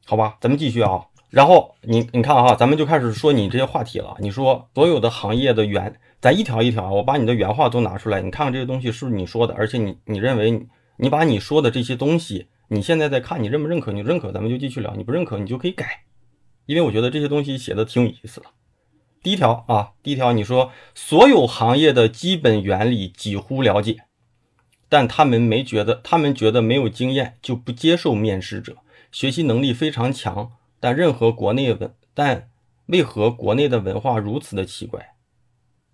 [0.07, 0.37] 好吧？
[0.40, 1.07] 咱们继续啊。
[1.31, 4.16] 然后你你看哈，咱们就开始说你这些话题了。
[4.18, 9.55] 你说所有的行业的原，咱一条一条，我把你的原话都拿出来，你看看这些东西是不是你说的？
[9.55, 10.66] 而且你你认为
[11.03, 13.91] 你把你说的这些东西，你现在在看，你认不认可？
[13.91, 16.05] 你认可，咱们就继续聊；你不认可，你就可以改。
[16.67, 18.47] 因为我觉得这些东西写的挺有意思的。
[19.23, 23.97] 第一条啊，第一条你说所有行业的基本原理几乎了解。
[24.91, 28.77] 但他们没觉得，他们觉得没有经验就不接受面试者。
[29.11, 32.51] 学习能力非常强，但任何国内文，但
[32.87, 35.15] 为何国内的文化如此的奇怪？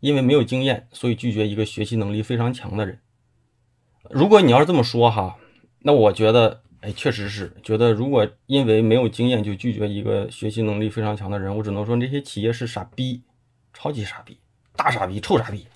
[0.00, 2.98] 因为没有经验，所以拒绝一个学习能力非常强的人。
[4.10, 5.36] 如果你要是这么说哈，
[5.80, 13.22] 那我觉得，哎，确实是觉得，如果因为没有经验就拒绝一个学习能力非常强的人，我只能说那些企业是傻逼，
[13.72, 14.38] 超级傻逼，
[14.74, 15.66] 大傻逼，臭傻逼。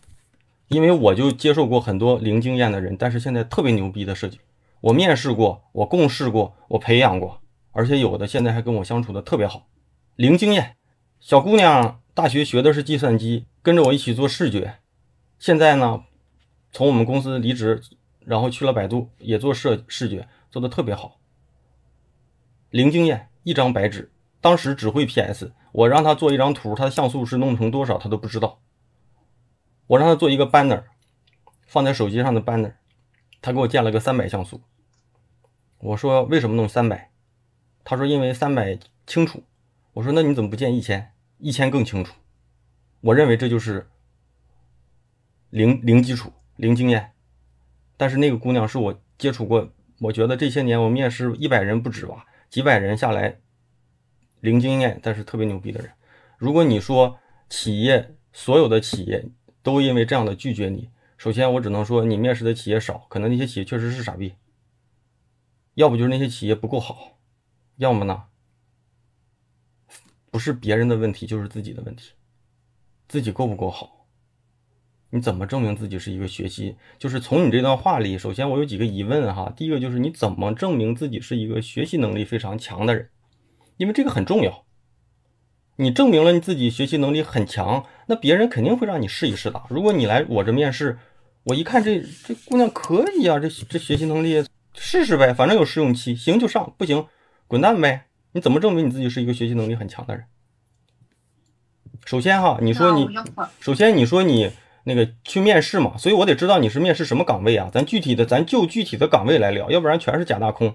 [0.69, 4.39] 因为我就接受过很多零经验的人，但是现在特别牛逼的设计，
[4.81, 7.41] 我面试过，我共事过，我培养过，
[7.73, 9.67] 而且有的现在还跟我相处的特别好。
[10.15, 10.77] 零经验，
[11.19, 14.75] 小姑娘大学学的是计算机，跟着我一起做视觉，
[15.41, 16.05] 现在呢，
[16.71, 17.83] 从我们公司离职，
[18.25, 21.19] 然后去了百度，也做视视觉，做的特别好。
[22.71, 28.61] 零经验，一张白纸，当时只会 PS，我让他做一张图，他的像素是弄成多少，他都不知道。
[29.87, 30.85] 我让他做一个 banner，
[31.67, 32.75] 放在手机上的 banner，
[33.43, 34.63] 他给我建了个三百像素。
[35.79, 37.11] 我说为什么弄三百？
[37.83, 39.43] 他说因为三百清楚。
[39.95, 41.13] 我说那你怎么不建一千？
[41.39, 42.15] 一千更清楚。
[43.01, 43.91] 我认为这就是
[45.49, 47.13] 零零基础、零经验。
[48.01, 53.41] 但是那个姑娘是我接触过，我觉得这些年我面试一百人不止吧，几百人下来，
[54.41, 55.93] 零经验但是特别牛逼的人。
[56.39, 57.19] 如果你说
[57.51, 59.29] 企业所有的企业。
[59.63, 60.89] 都因为这样的拒绝你。
[61.19, 64.35] 首先，我只能说你面试的企业少，可能那些企业确实是傻逼。
[65.75, 67.19] 要不就是那些企业不够好，
[67.77, 68.25] 要么呢，
[70.31, 72.13] 不是别人的问题，就是自己的问题。
[73.07, 74.00] 自己够不够好？
[75.11, 76.77] 你怎么证明自己是一个学习？
[76.99, 79.53] 就是从你这段话里，首先我有几个疑问哈。
[79.57, 83.09] 第一个就是你怎么证明自己是一个学习能力非常强的人？
[83.77, 84.65] 因为这个很重要。
[85.77, 89.63] 你证明了你自己学习能力很强，那别人肯定会让你试一试的。
[89.69, 90.99] 如果你来我这面试，
[91.45, 94.45] 我一看这这姑娘可以啊，这这学习能力
[94.75, 97.07] 试试呗，反正有试用期，行就上，不行
[97.49, 98.07] 滚蛋呗。
[98.33, 100.25] 你怎么证明你自己是一个学习能力很强的人？
[102.05, 103.09] 首先哈，你说你
[103.59, 104.51] 首先你说你
[104.85, 107.71] 那个去面试嘛，所以我得知道你是面试什么岗位啊？
[107.73, 110.75] 咱具体的咱就具体的岗位来聊，要不然全是假大空。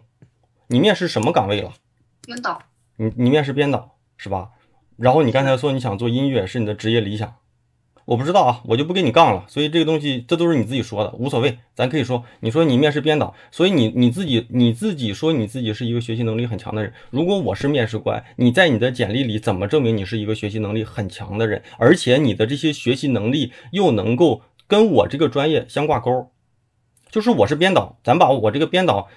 [0.67, 1.73] 你面试什么岗位了？
[2.21, 2.61] 编导。
[2.97, 4.49] 你你面试编导是吧？
[4.97, 7.35] 然后你刚才说你想做音乐是你的职业理想，
[8.05, 9.45] 我不知道啊，我就不跟你杠了。
[9.47, 11.57] 所以这个东西，这都是你自己说的，无所谓。
[11.73, 16.93] 咱可以说，你说你面试编导，所以你你自己你自己说你自己是一个学习能力很强的人。
[17.09, 21.63] 如果我是面试官，你在你的简历里怎么证明你是一个学习能力很强的人？
[21.77, 26.31] 而且你的这些学习能力又能够跟我这个专业相挂钩？
[27.09, 29.07] 就是我是编导，咱把我这个编导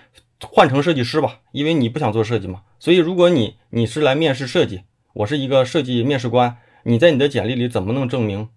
[0.40, 2.62] 换成设计师吧，因为你不想做设计嘛。
[2.78, 6.56] 所以如果你你是来面试设计，我是一个设计面试官。
[6.84, 8.48] 你在你的简历里怎么能证明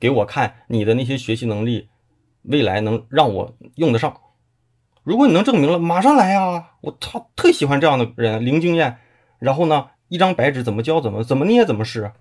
[0.00, 1.88] 给我看你的那些学习能力，
[2.42, 4.20] 未来能让我用得上？
[5.02, 6.72] 如果你能证明了，马上来呀！
[6.82, 8.98] 我操，特喜欢这样的人，零经验，
[9.38, 12.12] 然后呢，一张白纸怎么教怎么怎么捏怎么试。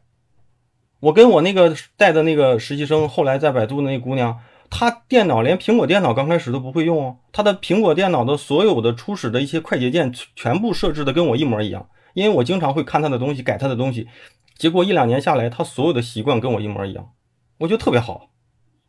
[1.02, 14.08] 我跟我那个带的那个实习生，后来在百度那姑娘，她电脑连苹果电脑刚开始都不会用哦，她的苹果电脑的所有的初始的一些快捷键全部设置的跟我一模一样，因为我经常会看她的东西，改她的东西。
[14.56, 17.12] 结果一两年下来，他所有的习惯跟我一模一样，
[17.58, 18.30] 我觉得特别好，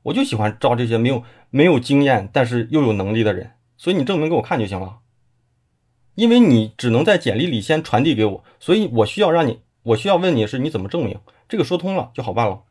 [0.03, 3.53] 我就喜欢招这些没有没有经验但是又有能力的人。
[3.77, 4.99] 所以你证明给我看就行了，
[6.15, 12.63] 因为你只能在简历里先传递给我，所以我需要让你，我需要问你是你怎么证明这个说通了就好办了。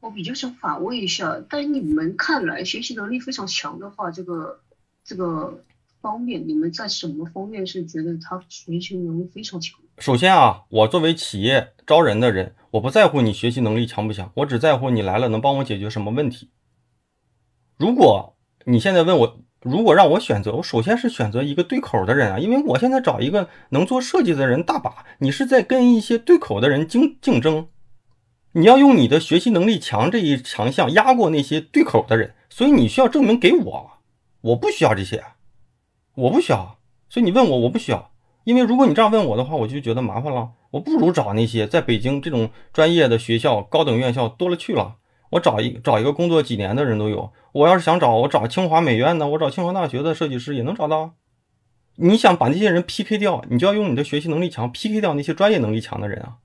[0.00, 4.60] 我比较想反问一下，在你们看来，学习能力非常强的话，这个
[5.04, 5.64] 这个。
[6.02, 9.78] 方面，你们在什么方面是觉得他学习能力非常强？
[9.98, 16.50] 首先啊，我作为企业招人的人，我不在乎你学习能力强不强，我只在乎你来了能帮我解决什么问题。
[17.76, 27.68] 如果你现在问我，如果让我选择，我首先是选择一个对口的人啊，因为我现在找一个能做设计的人大把，你是在跟一些对口的人竞竞争，
[28.52, 33.90] 你要用你的学习能力强这一强项压过那些对口的人，所以你需要证明给我，
[34.42, 35.24] 我不需要这些。
[36.14, 36.78] 我不需要，
[37.08, 38.12] 所以你问我，我不需要，
[38.44, 40.50] 因为如果你这样问我的话，我就觉得麻烦了。
[40.70, 44.96] 我不如找那些在北京这种专业的学校、高等院校多了去了。
[45.30, 47.32] 我找一找一个工作几年的人都有。
[47.52, 51.14] 我要是想找，我找清华美院的，我找清华大学的设计师也能找到。
[51.96, 56.38] 你想把那些人 PK 掉，你就要用你的学习能力强 PK 掉那些专业能力强的人啊，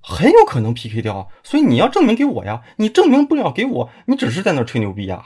[0.00, 1.28] 很有可能 PK 掉。
[1.42, 5.24] 所以你要证明给我呀，你证明不了给我，你只是在那吹牛逼呀。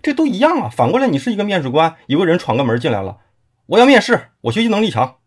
[0.00, 0.68] 这都一样啊！
[0.68, 3.18] 反过来，你是一个面试官，有个人闯个门进来了，
[3.66, 5.17] 我要面试，我学习能力强，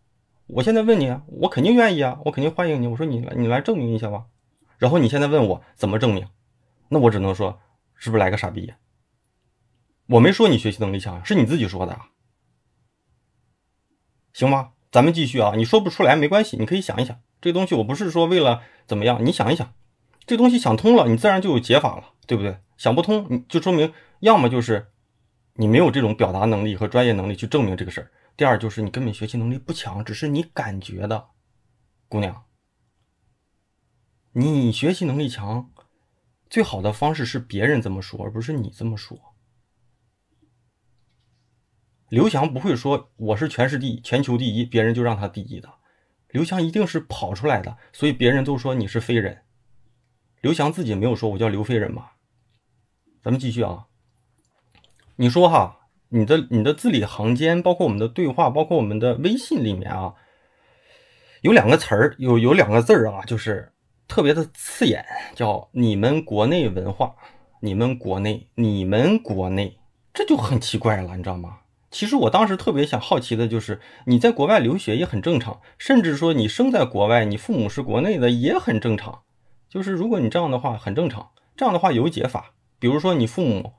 [0.54, 2.88] 我现在问你，我肯定愿意啊，我肯定欢迎你。
[2.88, 4.26] 我说你来，你来证明一下吧。
[4.78, 6.28] 然后你现在问我怎么证明，
[6.90, 7.62] 那我只能说，
[7.96, 8.74] 是不是来个傻逼？
[10.08, 11.98] 我没说你学习能力强，是你自己说的，
[14.34, 14.72] 行吗？
[14.92, 19.74] 咱们继续啊，你说不出来没关系，你可以想一想，这东西我不是说为了怎么样，你想一想，
[20.26, 22.58] 这东西想通了，你自然就有解法了，对不对？
[22.76, 23.94] 想不通，你就说明。
[24.20, 24.88] 要么就是
[25.54, 31.30] 你没有这种表达能力和专业能力去证明这个事儿，第二就是你根本学习能力不强，只是你感觉的，
[32.08, 32.46] 姑娘，
[34.32, 35.72] 你学习能力强，
[36.50, 39.36] 最好的方式是别人这么说，而不是你这么说。
[42.10, 45.72] 刘翔不会说我是全市第全球第一，别人就让他第一的，
[46.30, 49.46] 刘翔一定是跑出来的，所以别人都说你是飞人。
[50.42, 52.14] 刘翔自己没有说我叫刘飞人嘛？
[53.22, 53.86] 咱们继续啊。
[55.18, 55.81] 你说哈，
[56.14, 60.14] 你的你的字里行间，包括我们的对话，包括我们的微信里面啊，
[61.40, 63.72] 有两个词儿，有有两个字儿啊，就是
[64.10, 67.16] 特别的刺眼，叫你们国内文化，
[67.62, 69.78] 你们国内，你们国内，
[70.14, 71.60] 这就很奇怪了，你知道吗？
[71.90, 79.22] 其实我当时特别想好奇的就是，你在国外留学也很正常，甚至说你生在国外，你父母是国内的也很正常，
[79.70, 83.76] 就是如果你这样的话很正常，这样的话有解法，比如说你父母。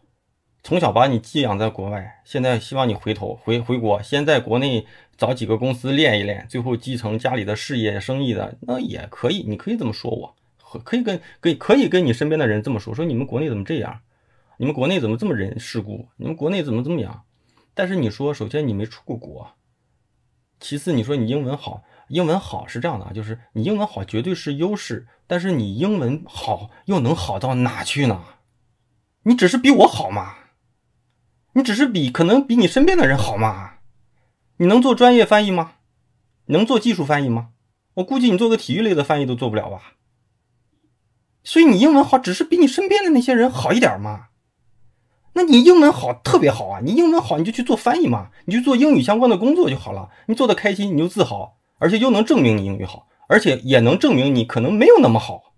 [0.65, 10.37] 从小把你寄养在国外，现在希望你回头回回国，先在国内找几个公司练一练，最后继承家里的事业生意的，那也可以，你可以这么说我，
[10.85, 14.03] 可以跟跟可以跟你身边的人这么说，说你们国内怎么这样，
[14.57, 17.25] 你们国内怎么这么人世故，你们国内怎么这么样？
[17.75, 19.55] 但是你说，首先你没出过国，
[20.61, 28.23] 其次你说你英文好，英文好是这样的啊，就是你英文好绝对是优势，但是你英文好又能好到哪去呢？
[29.25, 30.37] 你只是比我好吗？
[31.55, 33.75] 你只是比可能比你身边的人好吗？
[34.57, 35.73] 你能做专业翻译吗？
[36.47, 37.49] 能做技术翻译吗？
[37.95, 39.95] 我估计你做个体育类的翻译都做不了吧。
[41.45, 44.29] 所以你英文好，只是比你身边的那些人好一点嘛？
[45.35, 46.81] 那你英文好特别好啊！
[46.83, 50.09] 你英文好，你就去做翻译嘛，你就做英语相关的工作就好了。
[50.27, 55.52] 你做的开心，你就自豪，而且又能证明你英语好，而且也能证明你可能没有那么好。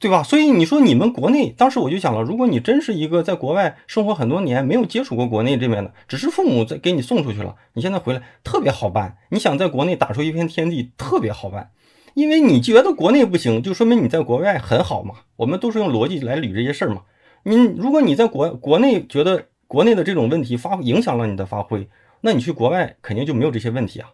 [0.00, 0.22] 对吧？
[0.22, 9.16] 所以你说你们国内，当时我就想了，如果你真是一个在国外生活很多年，没有接触过国内这边的，只是父母在给你送出去了，你现在回来特别好办。
[9.30, 11.70] 你想在国内打出一片天地，特别好办，
[12.14, 15.16] 因为你觉得国内不行，就说明你在国外很好嘛。
[15.36, 17.02] 我们都是用逻辑来捋这些事儿嘛。
[17.42, 21.88] 你如果你在国国内觉得国内的这种问题发影响了你的发挥，
[22.20, 24.10] 那你去国外肯定就没有这些问题啊。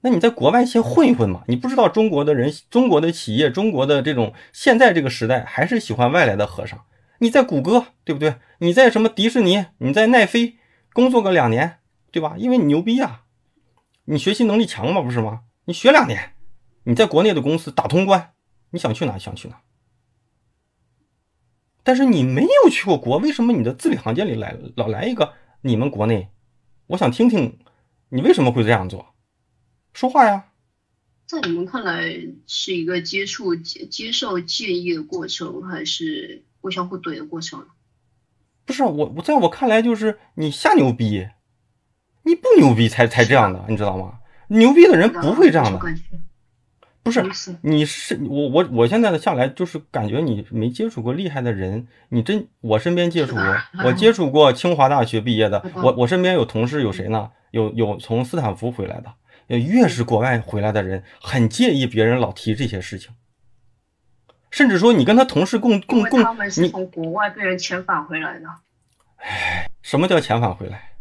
[0.00, 1.42] 那你在国外先混一混嘛。
[1.48, 6.84] 你不知道中国的人、中国的企业、中国的这种现在这个时代还是喜欢外来的和尚。
[7.18, 8.36] 你在谷歌对不对？
[8.58, 9.66] 你在什么迪士尼？
[9.78, 10.56] 你在奈飞
[10.92, 11.78] 工作个两年
[12.10, 12.34] 对吧？
[12.38, 13.22] 因为你牛逼啊，
[14.04, 15.40] 你学习能力强嘛，不是吗？
[15.64, 16.34] 你学两年，
[16.84, 18.32] 你在国内的公司打通关，
[18.70, 19.60] 你想去哪想去哪。
[21.82, 25.32] 但是你没有去过国，为什么你的字里行间里来老来一个
[25.62, 26.28] 你们国内？
[26.88, 27.58] 我想听听
[28.10, 29.14] 你为什么会这样做，
[29.96, 30.44] 说话呀。
[31.24, 32.14] 在你们看来
[32.46, 37.66] 是一个接触接接受建议的过程，还是互相互怼的过程？
[38.66, 41.26] 不是我我在我看来就是你瞎牛逼，
[42.24, 44.18] 你不牛逼才才这样的，你知道吗？
[44.48, 45.78] 牛逼的人不会这样的。
[47.02, 47.24] 不是，
[47.62, 57.30] 你是我我我现在的下来就是感觉你没接触过厉害的人，你真我身边接触过， 我接触过清华大学毕业的，我我身边有同事有谁呢？
[57.52, 59.14] 有有从斯坦福回来的，
[59.46, 63.14] 越是国外回来的人，很介意别人老提这些事情，
[64.50, 68.46] 甚至说你跟他同事共共共，他们是从国外被人遣返回来的。
[69.16, 70.92] 唉，什么叫遣返回来？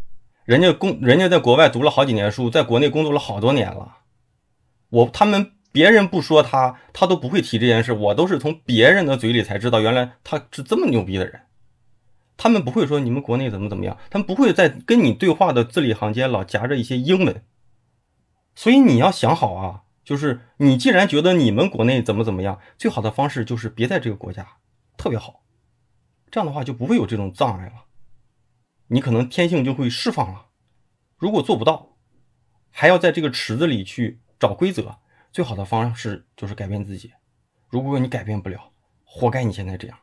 [0.43, 3.97] 人家工人家在国外读了好几年书，在国内工作了好多年了，
[4.89, 5.51] 我他们。
[5.75, 7.91] 别人不说他，他都不会提这件事。
[7.91, 11.41] 我都是从别人的嘴里才知道，原来他是这么牛逼的人。
[12.37, 17.43] 他们不会说你们国内怎么怎么样，他们不会在跟你对话的字里行间老夹着一些英文。
[18.55, 24.57] 所以你要想好啊，就是你既然觉得你们国内怎么怎么样，最好的方式就是别在这个国家，
[24.97, 25.43] 特别好。
[26.31, 27.85] 这样的话就不会有这种障碍了，
[28.87, 30.47] 你可能天性就会释放了。
[31.17, 31.97] 如果做不到，
[32.69, 34.97] 还要在这个池子里去找规则。
[35.31, 37.11] 最好的方式就是改变自己。
[37.67, 38.71] 如果你改变不了，
[39.03, 39.99] 活该你现在这样。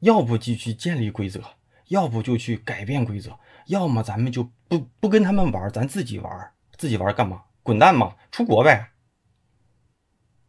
[0.00, 1.42] 要不就去建立规则，
[1.88, 6.52] 要不就去改变规则，要么咱们就不不跟他们玩，咱自己玩。
[6.78, 7.42] 自己玩干嘛？
[7.62, 8.92] 滚蛋嘛，出国呗。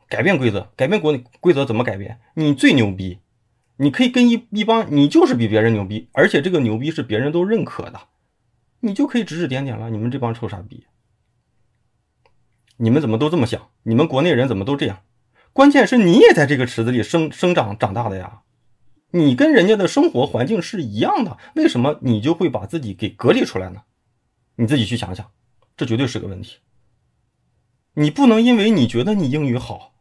[0.08, 2.22] 改变规则，改变国内规则怎么改变？
[2.36, 3.20] 你最牛逼，
[3.78, 8.00] 你可以跟一一帮，你就是比别人牛逼，而且这个牛逼是别人都认可的，
[8.80, 9.90] 你就可以指指点点了。
[9.90, 10.86] 你们这帮臭傻逼。
[12.78, 13.70] 你们怎么都这么想？
[13.84, 15.02] 你们国内人怎么都这样？
[15.52, 18.42] 关键是你也在这个池子里生生长长大的呀，
[19.12, 23.82] 你跟人家的生活环境是一样的，为什么你就会把自己给隔离出来呢？
[24.56, 25.32] 你自己去想想，
[25.80, 26.58] 这绝对是个问题。
[27.94, 29.94] 你不能因为你觉得你英语好，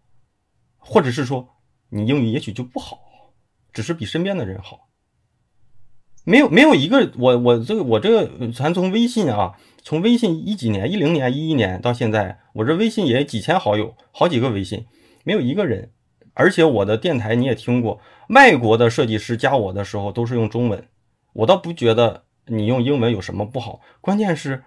[0.77, 1.51] 或者是说
[1.91, 2.99] 你英语也许就不好，
[3.73, 4.89] 只是比身边的人好。
[6.25, 14.85] 没有没有一个我我这个我这个咱从微信啊，从微信一几年一零年一一年到现在，我这微信也几千好友，好几个微信，
[15.23, 15.93] 没有一个人。
[16.35, 18.01] 而且我的电台你也听过，
[18.31, 20.89] 外国的设计师加我的时候都是用中文，
[21.35, 23.81] 我倒不觉得你用英文有什么不好。
[24.01, 24.65] 关键是，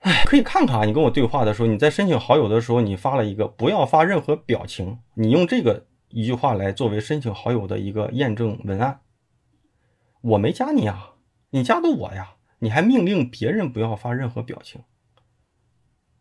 [0.00, 9.00] 哎，可以看看啊，你跟我对话的时候，你在申请好友的时候，你发了一个不要发任何表情，你用这个一句话来作为申请好友的一个验证文案。
[10.20, 11.14] 我没加你啊，
[11.50, 14.82] 你加的我呀，你还命令别人不要发任何表情，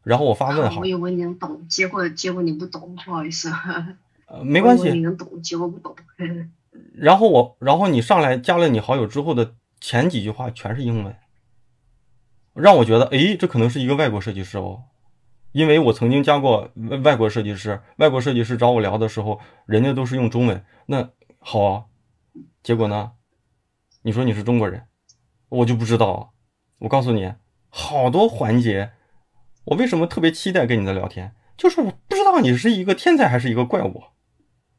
[0.04, 0.82] 然后我发问号。
[0.82, 3.52] 我以为你能懂，结果结果你不懂，不好意思。
[4.28, 4.92] 呃，没关系。
[4.92, 5.96] 你能懂，结果不懂。
[6.94, 11.16] 然后我，然后你上来加了你好友之后的前几句话全是英文，
[12.56, 14.84] 让我觉得，诶，这可能是一个外国设计师哦，
[15.52, 16.70] 因为我曾经加过
[17.04, 21.84] 外国设计师，外国设计师找我聊的时候，人家都是用中文，那好啊，
[22.64, 23.12] 结果呢？
[24.04, 24.84] 你说你是中国人，
[25.50, 26.34] 我就不知道。
[26.80, 27.34] 我告诉你，
[27.70, 28.92] 好多环节，
[29.66, 34.04] 我为什么特别期待跟你的聊天，就是我不知道你是一个天才还是一个怪物。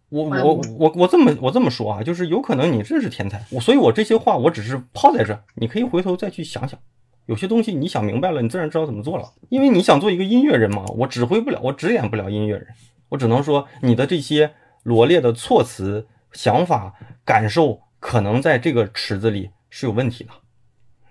[0.09, 3.45] 我我我我这么我这么说啊，就是有可能你真是天才。
[3.51, 6.79] 我所以，我这些话我只是抛在这，你可以回头再去想想。
[7.27, 9.33] 有些东西你想明白了，你自然知道怎么做了。
[9.49, 12.67] 因为你想做一个音乐人嘛，我指挥不了，我指点不了音乐人，
[13.11, 17.83] 我只能说你的这些罗列的措辞、想法、感受。
[17.99, 20.31] 可能在这个池子里是有问题的。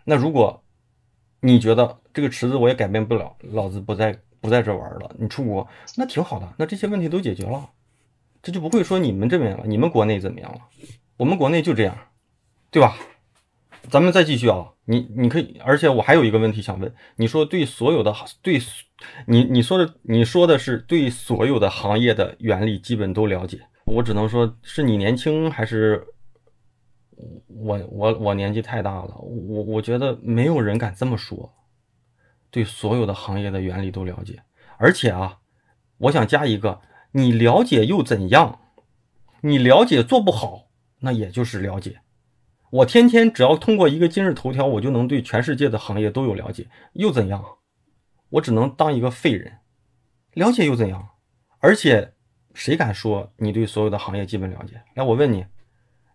[0.05, 0.63] 那如果
[1.41, 7.69] 你觉得这个池子我也改变不了，老子不在不在这玩了，你出国那挺好的，那这些问题都解决了，
[8.41, 10.59] 这就不会说你们这边了，你们国内怎么样了？
[11.17, 11.97] 我们国内就这样，
[12.71, 12.95] 对吧？
[13.89, 18.59] 咱们再继续啊，你你可以，而且我还有一个问题想问，你说对所有的对，
[19.27, 26.05] 你你说的你说的是对所有的行业的原理基本都了解，我只能说是你年轻还是？
[27.47, 31.53] 我我我年纪太大了，我我觉得没有人敢这么说，
[32.51, 34.43] 对所有的行业的原理都了解，
[34.77, 35.39] 而且啊，
[35.97, 36.81] 我想加一个，
[37.13, 38.59] 你了解又怎样？
[39.41, 40.67] 你了解做不好，
[40.99, 42.01] 那也就是了解。
[42.75, 47.41] 我天天只要通过一个今日头条，我就能对全世界的行业都有了解，又怎样？
[48.27, 49.59] 我只能当一个废人，
[50.33, 51.07] 了解又怎样？
[51.59, 52.13] 而且
[52.53, 54.81] 谁敢说你对所有的行业基本了解？
[54.93, 55.45] 来，我问你，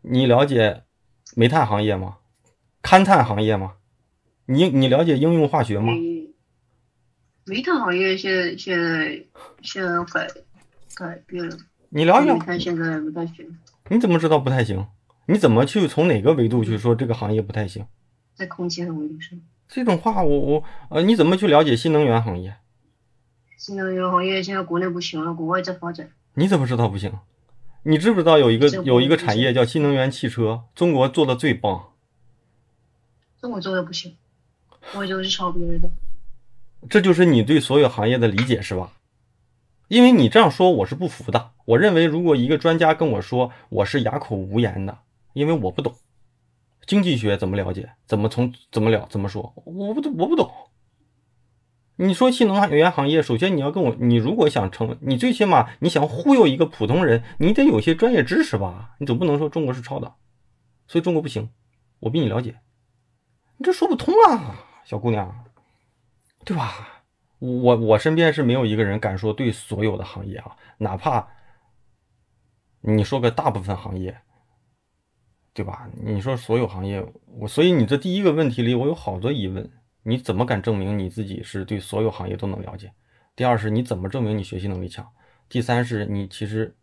[0.03, 0.83] 你了解
[1.35, 2.19] 煤炭行业吗？
[2.83, 3.77] 勘探行业吗？
[4.45, 5.95] 你你了解应用化学吗？
[7.47, 9.25] 煤炭行业现在现在
[9.63, 10.29] 现在改
[10.95, 11.57] 改变了。
[11.89, 12.35] 你了解？
[12.35, 13.59] 煤炭现在不太行。
[13.89, 14.87] 你怎么知道不太行？
[15.31, 17.87] 你怎么去从哪个维度去说这个行业不太行？
[18.35, 19.39] 在空气的维度上。
[19.68, 22.57] 这种话，我我呃，你怎么去了解新能源行业？
[23.57, 26.11] 新能源行业现在国内不行了，国外在发展。
[26.35, 27.12] 你怎么知道不行？
[27.85, 31.93] 你知不知道有一个有一个产业叫新能源汽车，中国做的最棒。
[33.41, 34.16] 中国做的不行，
[34.97, 35.89] 我就是抄别人的。
[36.89, 38.95] 这就是你对所有行业的理解是吧？
[39.87, 41.53] 因为你这样说，我是不服的。
[41.66, 44.99] 我认为，如果一个专家跟我说，我是哑口无言的，
[45.33, 45.95] 因为我不懂
[46.87, 47.93] 经济学，怎么了解？
[48.07, 49.07] 怎么从怎么了？
[49.11, 49.53] 怎么说？
[49.64, 50.51] 我不懂，我不懂。
[51.97, 58.97] 你说新能源行业，首先你要跟我，你如果想成，你最起码你想忽悠一个普通人，你得有些专业知识吧？
[58.99, 60.14] 你总不能说中国是抄的，
[60.87, 61.51] 所以中国不行。
[62.01, 62.59] 我比你了解。
[63.59, 65.45] 你这说不通啊，小姑娘，
[66.47, 67.05] 对吧？
[67.39, 71.28] 我我身边是没有一个人敢说对所有的行业啊，哪怕
[72.81, 74.18] 你说个大部分行业，
[75.61, 75.87] 对吧？
[76.03, 77.07] 你说所有行业，
[77.39, 79.71] 我所以你这第一个问题里，我有好多疑问。
[80.03, 82.91] 你怎么敢证明你自己是对所有行业都能了解？
[83.37, 85.07] 第二是你怎么证明你学习能力强？
[85.51, 86.75] 第三是你其实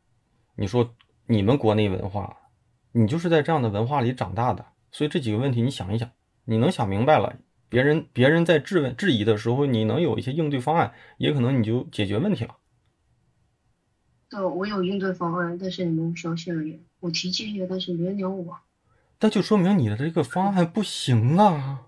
[0.56, 2.38] 你说你们国内文化，
[2.92, 6.08] 你就是在这样的文化里长大的，所以这几个问题你想一想。
[6.46, 7.36] 你能想明白了，
[7.68, 12.56] 别人别人在质问质疑的时候，你能有一些应对方案，也可能你就解决问题了。
[14.30, 16.80] 对，我有应对方案，但是你们不相信而已。
[17.00, 18.56] 我提建议，但是没人鸟我。
[19.20, 21.82] 那就说明你的这个方案不行啊！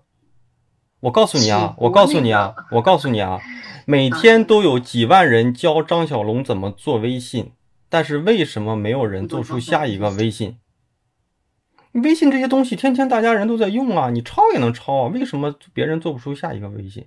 [1.00, 3.40] 我告诉你啊，我告诉你啊，我告诉你啊，
[3.86, 7.52] 每天都有几万人教张小龙怎么做微信，
[7.88, 10.58] 但是为什么没有人做出下一个微信？
[11.92, 17.06] 微信这些东西，天天大家人都在用啊，你抄也能抄啊，为什么别人做不出下一个微信？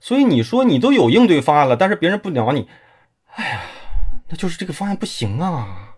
[0.00, 2.68] 所以你说你都有应对方案了，但是别人不鸟你，
[3.34, 3.60] 哎呀，
[4.28, 5.96] 那就是这个方案不行啊，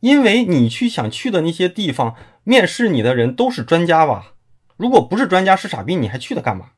[0.00, 2.14] 因为你去想去的那些地方，
[2.48, 4.34] 面试你的人都是专家吧？
[4.76, 6.70] 如果不是专家是傻逼，你还去他干嘛？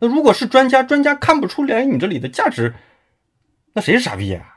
[0.00, 2.74] 那如果是专家，专家看不出来你这里的价值，
[3.74, 4.54] 那谁是傻逼呀？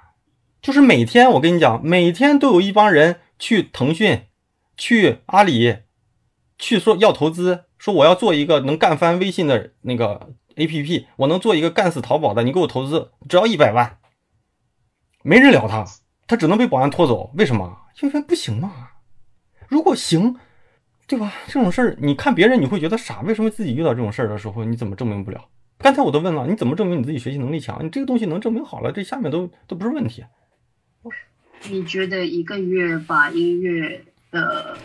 [0.62, 4.28] 就是每天我跟你讲，每天都有一帮人去腾讯。
[4.78, 5.80] 去阿里，
[6.58, 13.98] 去说要投资，说我要做一个能干翻微信的那个 A P P，我能做一个干死淘宝的，你给我投资，只要一百万，
[15.22, 15.86] 没人聊他，
[16.28, 17.34] 他只能被保安拖走。
[17.36, 17.78] 为什么？
[18.02, 18.92] 因为不行嘛。
[19.70, 20.36] 如果行，
[21.08, 21.34] 对吧？
[21.48, 25.48] 这种事儿，你看别人你会觉得傻，为什么自己遇到这种事儿的时候，你怎么证明不了？
[25.78, 27.86] 刚才我都问了，你怎么证明你自己学习能力强？
[27.86, 30.26] 你这个东西能证明好了，这下面都都不是问题。
[31.70, 34.04] 你觉得一个月把音乐？
[34.32, 34.78] 的，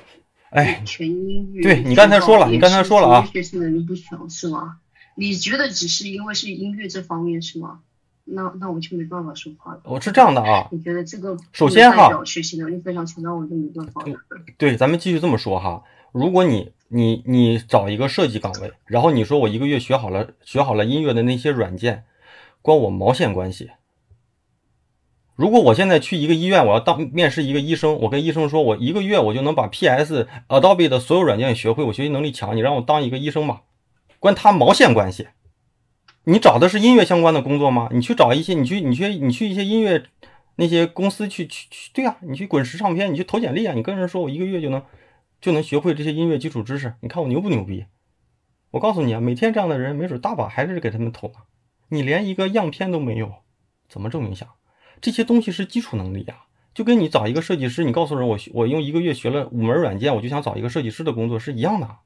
[0.50, 1.62] 哎，全英语。
[1.62, 4.78] 对你刚才说了，你刚才说了啊，学习能力不强是吗？
[5.16, 7.80] 你觉得只是因为是音乐这方面是吗？
[8.24, 9.80] 那那我就没办法说话了。
[9.84, 14.02] 我是这样的啊，你觉得这个首先哈，学习能力非常强，那我就没办法。
[14.56, 15.82] 对，咱们继续这么说哈。
[16.12, 22.04] 如果你你你找一个设计岗位，然后你说我一个月学好了学好了音乐的那些软件，
[22.62, 23.70] 关我毛线关系？
[25.36, 33.62] 如果我现在去一个医院，我要当面试一个医生，我跟医生说，我一个月我就能把 PS、Adobe 的所有软件学会，我学习能力强，你让我当一个医生吧，
[34.20, 35.26] 关他毛线关系？
[36.26, 37.90] 你找的是音乐相关的工作吗？
[37.92, 40.04] 你去找一些，你去，你去，你去一些音乐
[40.56, 44.82] 那些公司去去去，对呀，你去滚石唱片，你去投简历啊，你跟人说我一个月就能
[45.40, 47.84] 就能学会这些音乐基础知识，你看我牛不牛逼？
[48.70, 51.34] 我告诉你啊，每天这样的人没准大把还是给他们投呢，
[51.90, 53.30] 你连一个样片都没有，
[53.88, 54.54] 怎么证明一下？
[55.02, 61.98] 这些东西是基础能力呀，就跟你找一个设计师，你告诉人我我用一个月学了五门软件，我就想找一个设计师的工作是一样的。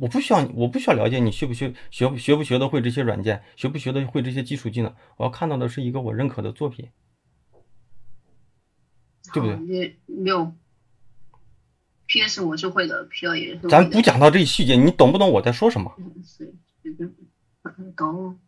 [0.00, 6.90] 我不需要我不需要了解你学不学学学不学得会这些软件，学不学得会这些基础技能，我要看到的是一个我认可的作品，
[9.32, 9.98] 对不对？
[10.06, 10.52] 没有
[12.06, 13.68] ，PS 我是会的，P 也是。
[13.68, 15.94] 咱不讲到这些细节，你懂不懂我在说什么？
[16.24, 16.54] 是，
[17.96, 18.38] 懂。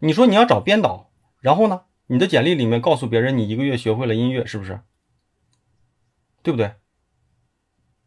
[0.00, 1.10] 你说你要找编导，
[1.40, 1.82] 然后呢？
[2.10, 4.80] 你的简历里面告诉别人你一个月学会了音乐，是不是？
[6.42, 6.74] 对不对？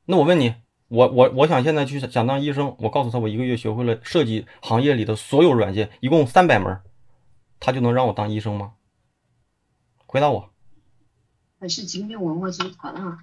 [0.05, 0.55] 那我问你，
[0.92, 6.82] 我我我想现在去想当医生，我告诉他我一个月学会了设计行业里的所有软件，一共三百门，
[7.62, 8.74] 他就能让我当医生吗？
[10.06, 10.50] 回答我。
[11.62, 13.20] 还是精品文化集团啊？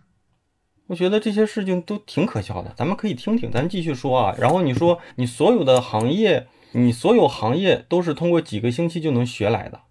[0.86, 4.34] 我觉得这些事情都挺可笑的，咱们可以听听，咱继续说啊。
[4.38, 9.82] 然后你说你所有的行业，你所有行业都是通过几个星期就能学来的，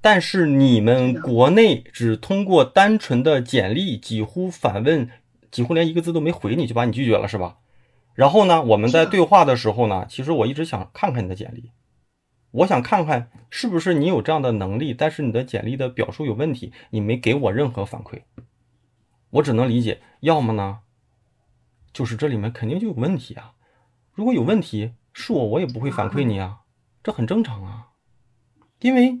[0.00, 5.10] 但是你们国内只通过单纯的简历，几乎反问，
[5.54, 7.58] 几乎连一个字都没回你就把你拒绝了，是吧？
[8.14, 11.70] 然后呢，我们在对话的时候呢，其实我一直想看看你的简历。
[12.50, 18.22] 我想看看是不是你有这样的能力，但是你的简历的表述有问题，你没给我任何反馈，
[19.30, 20.80] 我只能理解，要么呢，
[21.92, 23.52] 就是这里面肯定就有问题啊。
[24.12, 26.62] 如果有问题，是我我也不会反馈你啊，
[27.00, 27.90] 这很正常啊。
[28.80, 29.20] 因为，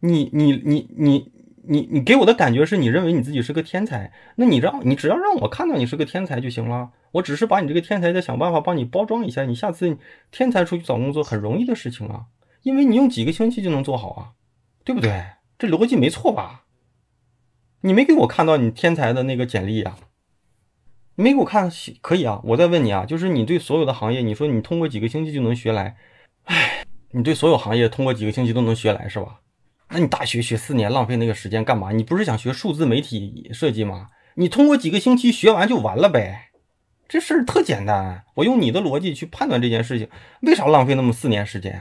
[0.00, 1.32] 你你你你你
[1.66, 9.96] 你你给我的感觉是你认为你自己是个天才，那你让你只要让我看到你是个天才就行了，我只是把你这个天才再想办法帮你包装一下，你下次
[10.30, 12.26] 天才出去找工作很容易的事情啊。
[12.62, 14.32] 因为你用几个星期就能做好啊，
[14.84, 15.24] 对不对？
[15.58, 16.64] 这逻辑没错吧？
[17.82, 19.96] 你没给我看到你天才的那个简历啊？
[21.14, 22.40] 没给我看，可以啊。
[22.44, 25.96] 我再问你啊，就是你对所有的行业，你说你通过几个星期就能学来，
[26.44, 29.40] 哎，你对所有行业通过几个星期都能学来是吧？
[29.94, 31.92] 那你大学学四年浪费那个时间干嘛？
[31.92, 34.08] 你不是想学数字媒体设计吗？
[34.34, 36.50] 你通过几个星期学完就完了呗，
[37.06, 38.24] 这事儿特简单。
[38.34, 40.08] 我用你的逻辑去判断这件事情，
[40.40, 41.80] 为啥浪费那么四年时间？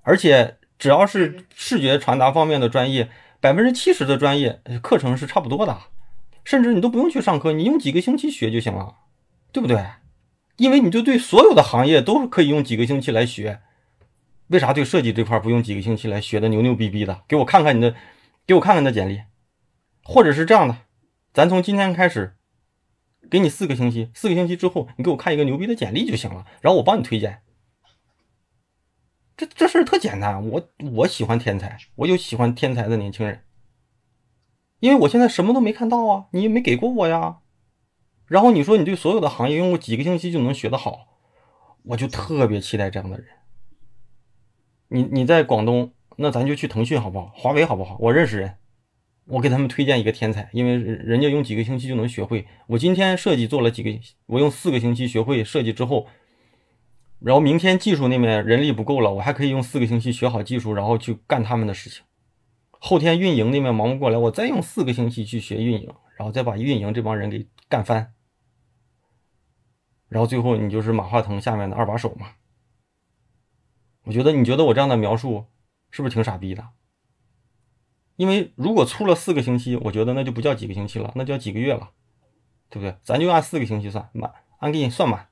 [0.00, 3.10] 而且只要是视觉传达方面的专业，
[3.42, 5.78] 百分之七十的专业课程是差不多的，
[6.44, 8.94] 甚至你都不用去上课，你用几个星期学就行了，
[9.52, 9.84] 对不对？
[10.56, 13.60] 因为你就对所有的行业都可以用几个星期来学，
[14.48, 17.22] 为啥对设计这块不用几个星期来学的牛牛逼逼的？
[17.26, 17.94] 给我看看你的，
[18.46, 19.22] 给我看看你的简历，
[20.02, 20.76] 或者是这样的，
[21.32, 22.36] 咱从今天开始，
[23.30, 27.40] 给你四个星期，四个星期之后你给我看一个牛逼的简历就行了，然后我帮你推荐。
[29.36, 33.42] 这这事儿特简单，我我喜欢天才，我就喜欢天才的年轻人，
[34.78, 37.38] 因为我现在什么都没看到啊，你也没给过我呀。
[38.26, 41.08] 然后你说你对所有的行业用过几个星期就能学得好，
[41.82, 43.26] 我就特别期待这样的人。
[44.94, 47.32] 你你在广东，那咱就去腾讯好不好？
[47.34, 47.96] 华为好不好？
[47.98, 48.54] 我认识人，
[49.26, 52.46] 我给他们推荐一个天才，因为人家用几个星期就能学会。
[52.68, 53.90] 我今天设计做了几个，
[54.26, 56.06] 我用四个星期学会设计之后。
[57.18, 62.04] 然后明天技术那边人力不够了，我还可以用四个星期学好技术，然后去干他们的事情。
[62.70, 68.12] 后天运营那边忙不过来，我再用四个星期去学运营，然后再把运营这帮人给干翻。
[70.08, 72.28] 然后最后你就是马化腾下面的二把手嘛。
[74.04, 75.46] 我觉得你觉得我这样的描述
[75.90, 76.68] 是不是挺傻逼的？
[78.16, 81.90] 因为如果出了四个星期，我觉得那就不叫几个星期了，那叫几个月了，
[82.70, 82.96] 对不对？
[83.02, 85.28] 咱就按四个星期算满，按给你算满。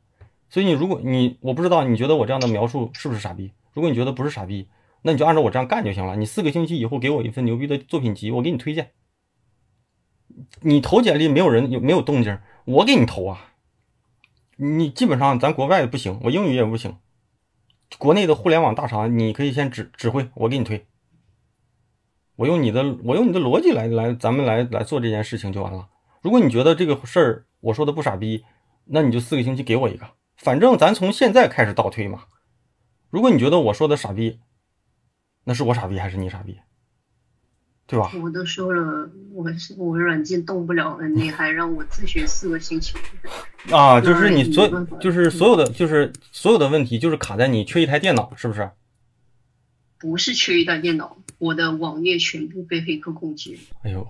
[0.48, 3.52] 所以你如果你我不知道你觉得我这样的描述是不是傻逼？
[3.72, 4.68] 如果你觉得不是傻逼，
[5.02, 6.16] 那你就按照我这样干就行了。
[6.16, 8.90] 你四个星期以后给我一份牛逼的作品集，我给你推荐。
[10.60, 13.52] 你投简历没有人有没有动静，我给你投啊。
[14.56, 16.96] 你基本上咱国外不行，我英语也不行。
[17.98, 20.86] 国内的互联网大厂，你可以先指指挥，我给你推。
[22.36, 25.88] 我用你的我用你的逻辑来来，咱们来来做这件事情就完了。
[26.22, 28.44] 如果你觉得这个事儿我说的不傻逼，
[28.86, 30.06] 那你就四个星期给我一个。
[30.36, 32.24] 反正咱从现在开始倒推嘛。
[33.10, 34.40] 如果你觉得我说的傻逼，
[35.44, 36.58] 那是我傻逼还是你傻逼？
[37.92, 38.10] 对吧？
[38.22, 42.96] 我都说了，我是我软件动不了了，你还让我自学四个星期？
[43.70, 44.66] 啊，就是你所
[44.98, 48.70] 就是所有的就是所有的问题就是卡在你缺一台电脑，是不是？
[49.98, 53.60] 不是缺一台电脑，我的网页全部被黑客攻击。
[53.82, 54.08] 哎呦，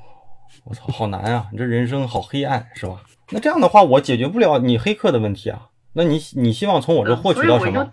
[0.62, 1.48] 我操，好难啊！
[1.50, 3.02] 你这人生好黑暗，是吧？
[3.30, 5.70] 那这样的话，我解决不了你黑客的问题啊。
[5.94, 7.84] 那你你希望从我这获取到什么？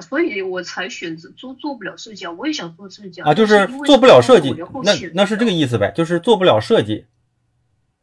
[0.00, 2.32] 所以我才选择做做不了设计啊！
[2.32, 5.92] 我也想做设计啊，就是做不了设计，那那是这个意思呗？
[5.94, 7.06] 就是做不了设计，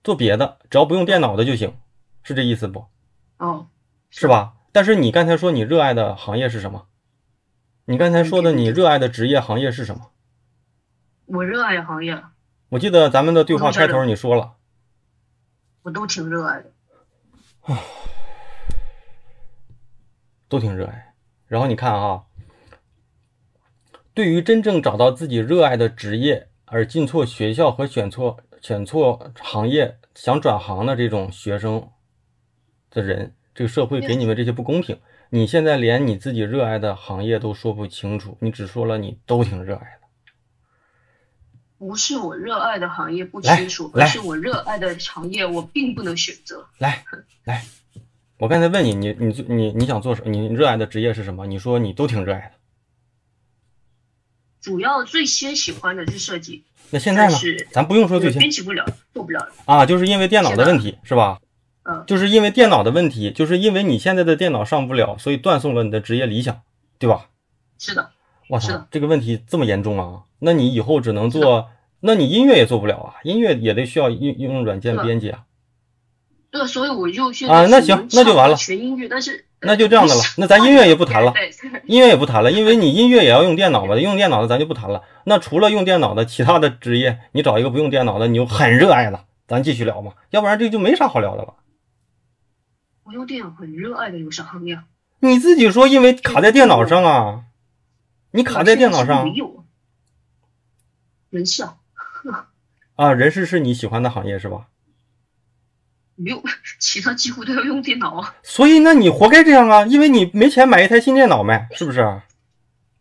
[0.04, 1.78] 做别的，只要不用电脑的就行，
[2.24, 2.86] 是这意思不？
[3.38, 3.68] 哦，
[4.10, 4.54] 是吧？
[4.72, 6.88] 但是你刚才说你热爱的行业是什么？
[7.86, 10.12] 你刚才说的你热爱的职业行业是什么？
[11.26, 12.24] 我热爱的行业，
[12.70, 14.54] 我记得咱们的对话开头你说了，
[15.84, 16.72] 我都挺热爱的。
[20.50, 21.11] 都挺热爱，
[21.52, 22.24] 然后你看啊，
[24.14, 31.90] 对于真正找到自己热爱的职业而进错学校和选错选错行业想转行的这种学生
[32.90, 34.98] 的人，这个社会给你们这些不公平。
[35.30, 40.08] 你现在连你自己热爱的行业都说不清楚，你只说了你都挺热爱的。
[41.78, 46.66] 不是我热爱的行业不清楚，而是我热爱的行业我并不能选择。
[46.78, 47.04] 来
[47.44, 47.62] 来。
[48.42, 50.24] 我刚才问你，你你你你想做什？
[50.26, 51.46] 你热爱的职业是什么？
[51.46, 52.54] 你说你都挺热爱的。
[54.60, 56.64] 主要最先喜欢的是设计。
[56.90, 57.36] 那现在呢？
[57.70, 58.40] 咱不用说最先。
[58.40, 58.84] 编辑不了，
[59.14, 61.40] 做不了啊，就是因为电脑的问题，是吧？
[61.84, 66.64] 嗯，就是因为电脑的问题，就是因为你现在的电脑上不了，所以断送了你的职业理想，
[66.98, 67.30] 对吧？
[67.78, 68.10] 是的。
[68.50, 70.24] 我操，这个问题这么严重啊？
[70.40, 71.70] 那你以后只能做，
[72.00, 73.14] 那你音乐也做不了啊？
[73.24, 75.44] 音乐也得需要用用软件编辑啊。
[76.52, 78.58] 对，所以我就现啊，那行，那就完了。
[78.58, 80.22] 学音乐，但是那就这样的了。
[80.38, 81.34] 那咱音乐也不谈了，
[81.86, 85.02] 音乐也不谈了，因为你音乐也要用电脑嘛，用电脑的咱就不谈了。
[85.24, 90.14] 那除了用电脑的其他的职业，你找一个不用电脑的，你又很热爱的，咱继续聊嘛。
[90.32, 91.54] 要不然这就没啥好聊的了。
[93.04, 94.78] 我用电脑很热爱的有啥行业？
[95.20, 97.44] 你自己说，因为卡在电脑上啊。
[98.32, 99.24] 你卡在电脑上？
[99.24, 99.64] 没有。
[101.30, 101.78] 人事啊。
[102.96, 104.68] 啊，人事是你喜欢的行业是吧？
[106.16, 106.42] 没有，
[106.80, 108.36] 其他几乎都要用电脑啊。
[108.44, 109.86] 所以，那你活该这样啊！
[109.86, 112.22] 因为你没钱买一台新电脑呗，是不是？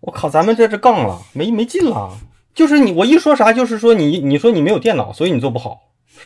[0.00, 2.16] 我靠，咱们在这杠了，没没劲了。
[2.54, 5.80] 就是你，我一说啥，就是说你，你说你没有电脑，所以你做不好，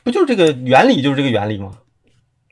[0.04, 1.02] 不就是这个原理？
[1.02, 1.72] 就是这个原理吗？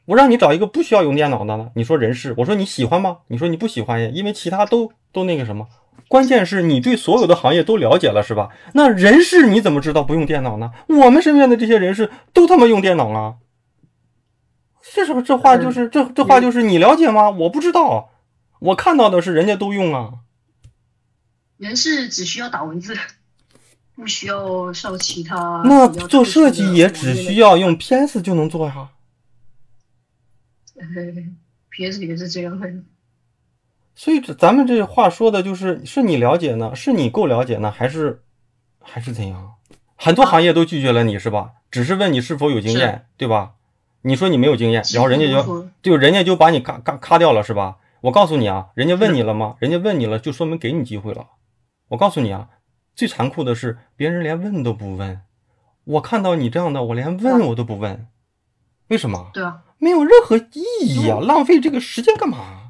[0.06, 3.18] 我让你找一个不需要用电脑的呢，你说人事，我说你喜欢吗？
[3.28, 5.68] 你说你不喜欢呀，因为其他都都那个什么。
[6.08, 8.48] 关键是你对所有的行业都了解了，是吧？
[8.74, 10.72] 那人事你怎么知道不用电脑呢？
[10.88, 13.34] 我们身边的这些人事都他妈用电脑啊！
[14.94, 17.30] 这是不这话就是这这话就是你了解吗？
[17.30, 18.10] 我不知道，
[18.60, 20.14] 我看到的是人家都用啊。
[21.56, 22.96] 人是只需要打文字，
[23.96, 25.62] 不需要上其他。
[25.64, 28.90] 那做设计也只需要用 PS 就能做呀。
[31.70, 32.68] PS 也是这样的。
[33.94, 38.22] 所以这咱们这话说的就是，是你了解呢，是你够了解呢，还是
[38.80, 39.54] 还是怎样？
[39.96, 41.52] 很多行业都拒绝了你是吧？
[41.70, 43.52] 只是问你是否有经验，对吧？
[44.02, 47.78] 你说你没有经验，然后人家就就人家就把你咔咔咔掉了是吧？
[48.02, 49.54] 我告诉你啊，人家问你了吗？
[49.60, 51.26] 人家问你了，就说明给你机会了。
[51.88, 52.48] 我告诉你啊，
[52.94, 55.20] 最残酷的是别人连问都不问。
[55.84, 58.06] 我看到你这样的，我连问我都不问，
[58.88, 59.30] 为什么？
[59.32, 62.61] 对啊，没有任何意义啊，浪费这个时间干嘛？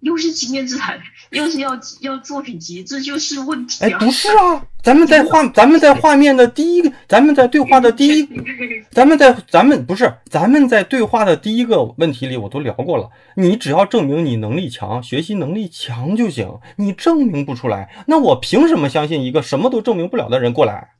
[0.00, 0.98] 又是经验之谈，
[1.30, 3.88] 又是要要作品集，这就是问题啊！
[3.88, 8.28] 哎，不是啊，咱们在画， 咱们在画面的第一个，咱们在对话的第一，
[8.90, 13.10] 咱们在咱们不是，咱们在对话的第一个问题里，我都聊过了。
[13.36, 16.58] 你只要证明你能力强，学习能力强就行。
[16.76, 20.92] 你证明不出来，那我凭什么相信一个什么都证明不了的人过来？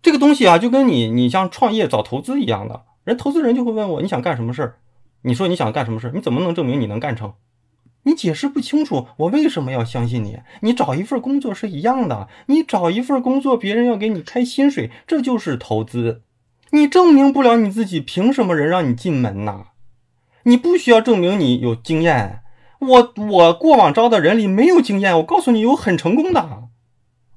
[0.00, 4.76] 这个东西啊，就跟你你像创业找投资一样的，人投资人就会问我你想干什么事儿？
[5.22, 6.12] 你说你想干什么事儿？
[6.14, 7.32] 你怎么能证明你能干成？
[8.04, 10.38] 你解释不清楚，我为什么要相信你？
[10.60, 16.22] 你找一份工作是一样的，你找一份工作，别人要给你开薪水，这就是投资。
[16.70, 19.66] 你证明不了你自己，凭什么人让你进门呢？
[20.44, 22.40] 你不需要证明你有经验。
[22.80, 26.64] 我我过往招的人里没有经验，我告诉你有很成功的。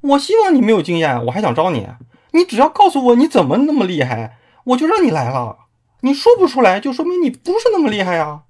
[0.01, 1.87] 我希望你没有经验，我还想招你。
[2.31, 5.59] 你只要告诉我你怎么那么厉害，我就让你来了。
[6.01, 8.43] 你说不出来，就说明你不是那么厉害呀。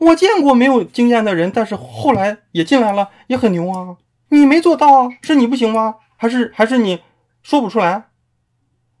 [0.00, 3.98] 我见过没有经验的人，但是后来也进来了，也很牛啊！
[4.30, 5.96] 你没做到啊，是你不行吗？
[6.16, 7.00] 还是还是你
[7.42, 8.08] 说不出来？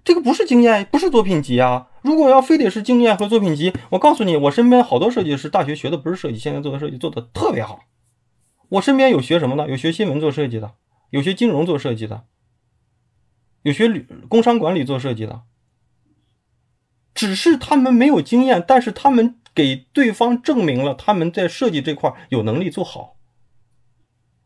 [0.04, 1.88] 这个不是经验，不是作品集啊！
[2.02, 7.80] 如果要非得是经验和作品集，我告诉你，我身边好多设计师，大学学的不是设计，现在做的设计做的特别好。
[8.68, 9.70] 我身边有学什么的？
[9.70, 10.72] 有学新闻做设计的，
[11.08, 12.24] 有学金融做设计的，
[13.62, 15.40] 有学旅工商管理做设计的。
[17.14, 19.36] 只是他们没有经验，但是他们。
[19.60, 23.16] 给对方证明了他们在设计这块有能力做好，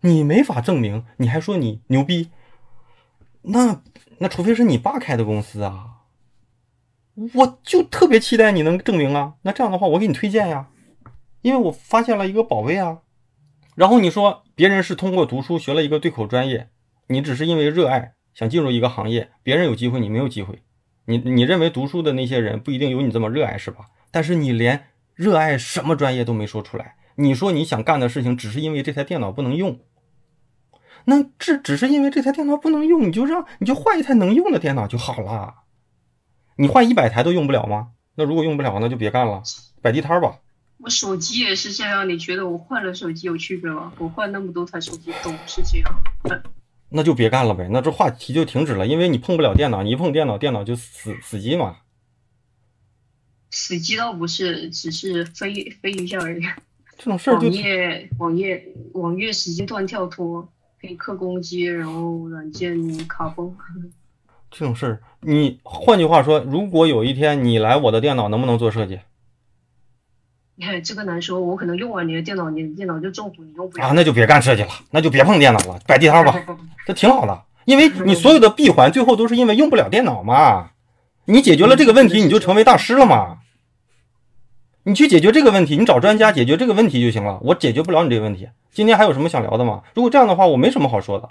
[0.00, 2.30] 你没法证明，你还说你牛逼，
[3.42, 3.80] 那
[4.18, 6.06] 那除非是你爸开的公司啊，
[7.34, 10.70] 我就特别期待你能证明啊，那这样的话我给你推荐呀，
[11.42, 13.02] 因为我发现了一个宝贝啊，
[13.76, 16.70] 然后你说别人是通过读书学了一个对口专业，
[17.06, 20.64] 你只是因为热爱想进入一个行业，别人有机会你没有机会，
[21.04, 23.86] 你你认为读书的那些人不一定有你这么热爱是吧？
[24.10, 24.88] 但是你连。
[25.14, 26.96] 热爱什么专业都没说出来。
[27.16, 29.80] 你说你想干的事情，只是因为这台电脑不能用。
[31.04, 35.54] 那这只是因为这台电脑不能用，你就让你就换一台能用的电脑就好了。
[36.56, 37.90] 你换一百台都用不了吗？
[38.16, 39.42] 那如果用不了，那就别干了，
[39.82, 40.38] 摆地摊吧。
[40.78, 43.92] 我手机也是这样，你觉得我换了手机有区别吗？
[43.98, 46.42] 我换那么多台手机都是这样。
[46.88, 47.68] 那就别干了呗。
[47.70, 51.76] 那这话题就停止了，因为你碰不了电脑，你一碰电脑，电脑就死死机嘛。
[53.54, 56.42] 死机倒不是，只是飞飞一下而已。
[56.98, 60.48] 这种事儿就网页网页网页时间段跳脱，
[60.80, 62.76] 黑客攻击，然后软件
[63.06, 63.56] 卡崩。
[64.50, 68.98] 这种事儿，你换句话说，如果有一天你来我的电脑，能不能做设计？
[70.60, 76.34] 哎， 这个难说，我可能用完你的电脑，你的电脑就中毒，你用不了啊，那就别干设计了，那就别碰电脑了，摆地摊吧，
[76.84, 77.40] 这挺好的。
[77.66, 80.70] 因为你所有的闭环最后都是因为用不了电脑嘛。
[81.26, 83.38] 你解决了这个问题，你就成为大师了嘛。
[84.86, 87.40] 你去解决这个问题，你找专家解决这个问题就行了。
[87.42, 88.48] 我解决不了你这个问题。
[88.70, 89.82] 今天还有什么想聊的吗？
[89.94, 91.28] 如果这样的话，我没什么好说的。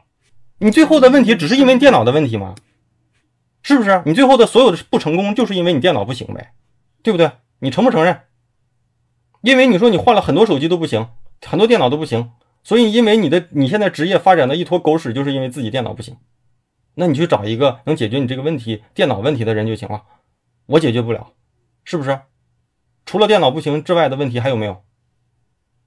[0.57, 2.55] 你最后的问题只是因为电脑的问题吗？
[3.61, 4.01] 是不是？
[4.05, 6.53] 你最后的所有的不成功，就是因为你电脑不行呗，
[7.03, 7.31] 对不对？
[7.59, 8.21] 你承不承认？
[9.41, 11.07] 因为你说你换了很多手机都不行，
[11.45, 12.31] 很多电脑都不行，
[12.63, 16.17] 所以因为你的你现在职业发展的一坨狗屎，就是因为自己电脑不行。
[16.95, 20.01] 那你去找一个能解决你这个问题电脑问题的人就行了。
[20.65, 21.27] 我解决不了，
[21.83, 22.19] 是不是？
[23.05, 24.83] 除了电脑不行之外的问题还有没有？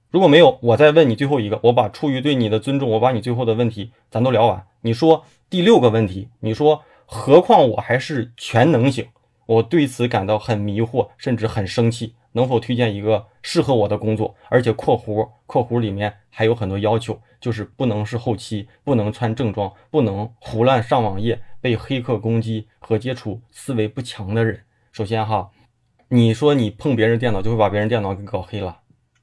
[0.09, 4.65] 如果没有，我再问你最后一个，我把出于对你的尊重，我把你最后的问题咱都聊完。
[4.81, 9.07] 你说第六个问题，你说何况我还是全能型，
[9.45, 12.15] 我对此感到很迷惑，甚至很生气。
[12.33, 14.35] 能否推荐一个适合我的工作？
[14.49, 24.61] 而且括弧括弧里面还有很多要求，就是不能是后期，不能穿正装，不能胡乱上网页，被黑客攻击和接触思维不强的人。
[24.91, 25.49] 首先哈，
[26.09, 28.79] 你说你碰别人电脑就会把别人电脑给搞黑了，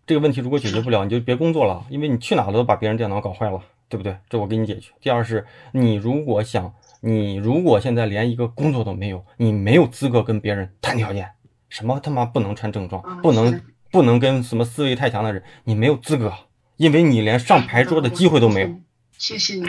[0.07, 4.17] 这个问题如果解决不了，你就别工作了，因为你去哪都把别人电脑搞坏了，对不对？
[4.29, 4.91] 这我给你解决。
[5.01, 11.31] 第二是，你如果想，你如果现在连一个工作都没有，你没有资格跟别人谈条件。
[11.71, 16.33] 什么他妈不能穿正装，不能不能跟什么思维太强的人，你没有资格，
[16.77, 18.69] 因为你连上牌桌的机会都没有。
[19.17, 19.67] 谢谢你。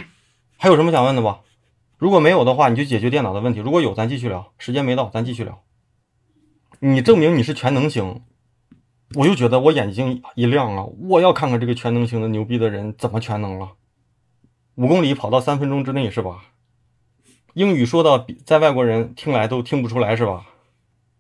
[0.58, 1.34] 还有什么想问的不？
[1.98, 4.52] 如果没有的话，你就解决电脑的问题；如果有，咱继续聊。
[4.58, 5.64] 时间没到，咱继续聊。
[6.80, 8.22] 你证明你是全能型，
[9.16, 10.84] 我就觉得我眼睛一亮啊！
[10.84, 13.74] 我要看看这个全能型的牛逼的人怎么全能了。
[14.76, 16.46] 五公里跑到三分钟之内是吧？
[17.54, 20.48] 英语说到在外国人听来都听不出来是吧？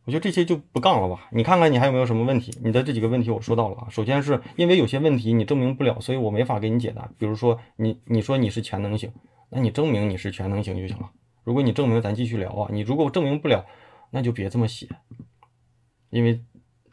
[0.03, 1.29] 我觉得这些就不杠了吧？
[1.31, 2.53] 你看看你还有没有什么问题？
[2.61, 3.87] 你的这几个问题我说到了啊。
[3.89, 7.09] 首先是因为有些问题你证明不了，所以我没法给你解答。
[7.17, 9.11] 比如说你你说你是全能型，
[9.49, 11.09] 那你证明你是全能型就行了。
[11.43, 12.69] 如果你证明，咱继续聊啊。
[12.71, 13.65] 你如果证明不了，
[14.11, 14.87] 那就别这么写，
[16.16, 16.41] 因为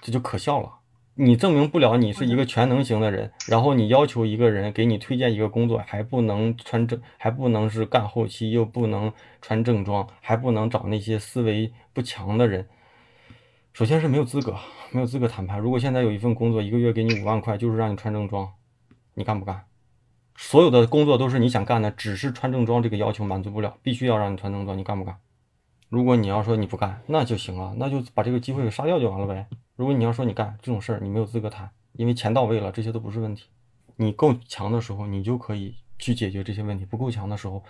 [0.00, 0.68] 这就可笑了。
[1.14, 12.66] 你证明不了你是一个全能型的人，然后你要求一个人给你推荐一个工作，还不能穿正，还不能是干后期，又不能穿正装，还不能找那些思维不强的人。
[13.72, 14.56] 首先是没有资格，
[14.90, 15.60] 没有资格谈判。
[15.60, 18.52] 如果现在有一份工作，一个月给你五万块，就是让你穿正装，
[19.14, 19.66] 你干不干？
[20.34, 25.16] 所有的工作都是你想干的，只是穿正装这个要求满足不了，必须要让你穿正装，你干不干？
[25.92, 29.46] 如果你要说你不干，那就行啊，那就把这个机会给杀掉就完了呗。
[29.76, 33.50] 如果你要说你干这种事儿，你没有资格谈，因为钱到位了，这些都不是问题。
[33.96, 37.62] 你够强的时候，你就可以去解决这些问题；不够强的时候，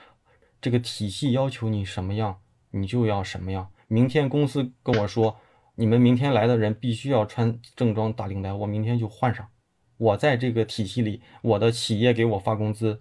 [0.61, 2.39] 这个体系要求你什么样，
[2.71, 3.69] 你就要什么样。
[3.89, 5.37] 明天公司跟我说。
[5.75, 9.49] 你们明天来的人必须要穿正装打领带，我明天就换上。
[9.97, 13.01] 我在这个体系里，我的企业给我发工资，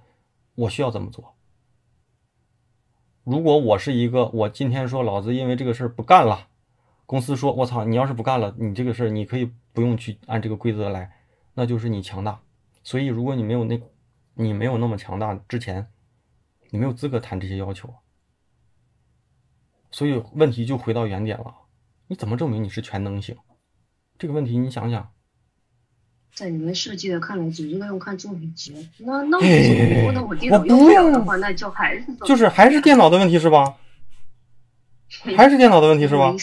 [0.56, 1.36] 我需要怎么做？
[3.24, 6.48] 如果我是一个，我今天说老子因为这个事儿不干了，
[7.06, 11.12] 公司说我操，你要是不干了，你这个事儿你可以不用去按这个规则来，
[11.54, 12.42] 那就是你强大。
[12.84, 13.80] 所以如果你没有那，
[14.34, 15.88] 你没有那么强大之前，
[16.72, 17.94] 你没有资格谈这些要求。
[19.92, 21.54] 所以问题就回到原点了。
[22.08, 23.38] 你怎么证明你是全能型？
[24.18, 25.12] 这个问题你想想，
[26.34, 28.74] 在你们设计的看来，只是用看作品集。
[29.00, 33.76] 那那我那我电脑用不了的话，那就还是就是还是电脑的问题是吧？
[35.36, 36.34] 还是电脑的问题是吧？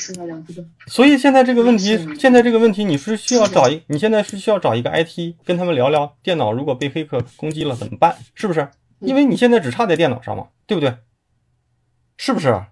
[0.87, 8.17] 所以现在这个问题，现在这个问题，你是需要找一，你现在是需要找一个 IT 跟他们聊聊，电脑如果被黑客攻击了怎么办？
[8.35, 8.69] 是不是？
[9.01, 10.97] 因为你现在只差在电脑上嘛，对不对？
[12.19, 12.63] 是不是？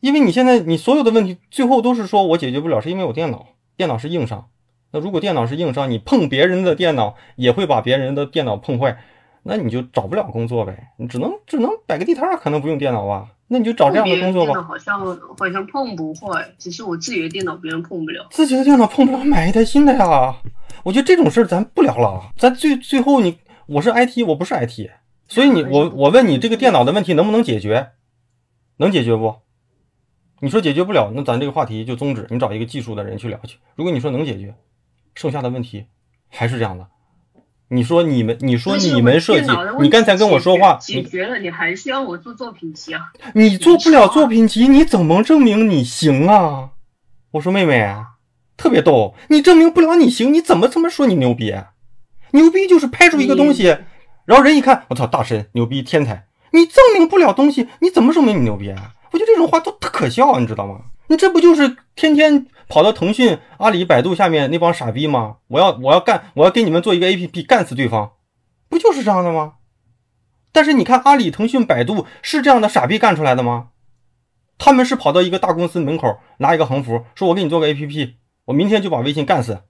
[0.00, 3.46] 因为你现在你所有的问题最后都是说我解决不了，是因为我电脑
[3.76, 4.50] 电脑是硬伤。
[4.92, 8.98] 那如果电脑是硬伤，你碰别人的电脑也会把别人的电脑碰坏，
[9.44, 10.92] 那你就找不了工作呗。
[10.96, 13.28] 你只能只能摆个地摊，可能不用电脑吧？
[13.52, 14.62] 那你就找这样的工作吧。
[14.62, 15.00] 好像
[15.36, 18.26] 好像碰不坏，只是我自己的电脑别人碰不了。
[18.30, 20.36] 自己的电脑碰不了，买一台新的呀。
[20.84, 22.30] 我觉得这种事儿咱不聊了。
[22.36, 24.88] 咱最最后你我是 IT，我不是 IT，
[25.28, 27.90] 所以你我我问你这个电脑的问题能不能解决？
[28.76, 29.36] 能解决不？
[30.40, 32.26] 你说解决不了，那咱这个话题就终止。
[32.30, 33.58] 你找一个技术的人去聊去。
[33.74, 34.54] 如果你说能解决，
[35.14, 35.86] 剩下的问题
[36.28, 36.86] 还是这样的。
[37.68, 39.46] 你说你们，你说你们设计，
[39.80, 43.12] 你刚才跟我说话，解决了，你还需要我做作品集啊？
[43.34, 46.70] 你做不了作品集，你怎么证明你行啊？
[47.30, 47.94] 我说妹妹，
[48.56, 51.54] 特别逗，你证明不了你行，你怎么这么说你牛逼？
[52.32, 53.78] 牛逼就是拍出一个东西，
[54.24, 56.26] 然后人一看，我操，大神牛逼天才。
[56.52, 58.94] 你证明不了东西，你怎么证明你牛逼啊？
[59.12, 60.80] 我觉得这种话都特可笑，你知道吗？
[61.06, 65.38] 你这不就是天天跑到腾讯、阿里、百度下面那帮傻逼吗？
[65.48, 68.12] 我要我要干，我要给你们做一个 APP，干死对方，
[68.68, 69.54] 不就是这样的吗？
[70.52, 73.70] 但是你看，阿里、腾讯、百度是这样的傻逼干出来的吗？
[74.56, 78.14] 他们是跑到一个大公司门口拿一个横幅，说我给你做个 APP，
[78.46, 79.62] 我明天就把微信干死。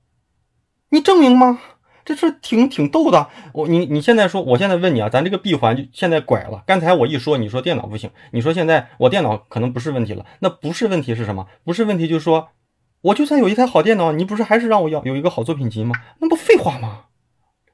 [0.91, 1.59] 你证明吗？
[2.05, 3.29] 这是挺挺逗的。
[3.53, 6.65] 我你你现在说，我现在问你啊，咱这个闭环就现在拐了。
[6.67, 10.27] 刚才我一说，你说电脑不行，你说现在我电脑可能不是问题了。
[10.41, 11.47] 那不是问题是什么？
[11.63, 12.49] 不是问题就是说，
[13.03, 15.95] 我就算有一台好电脑，你不是还是让我要有一个好作品集吗？
[16.19, 17.05] 那不废话吗？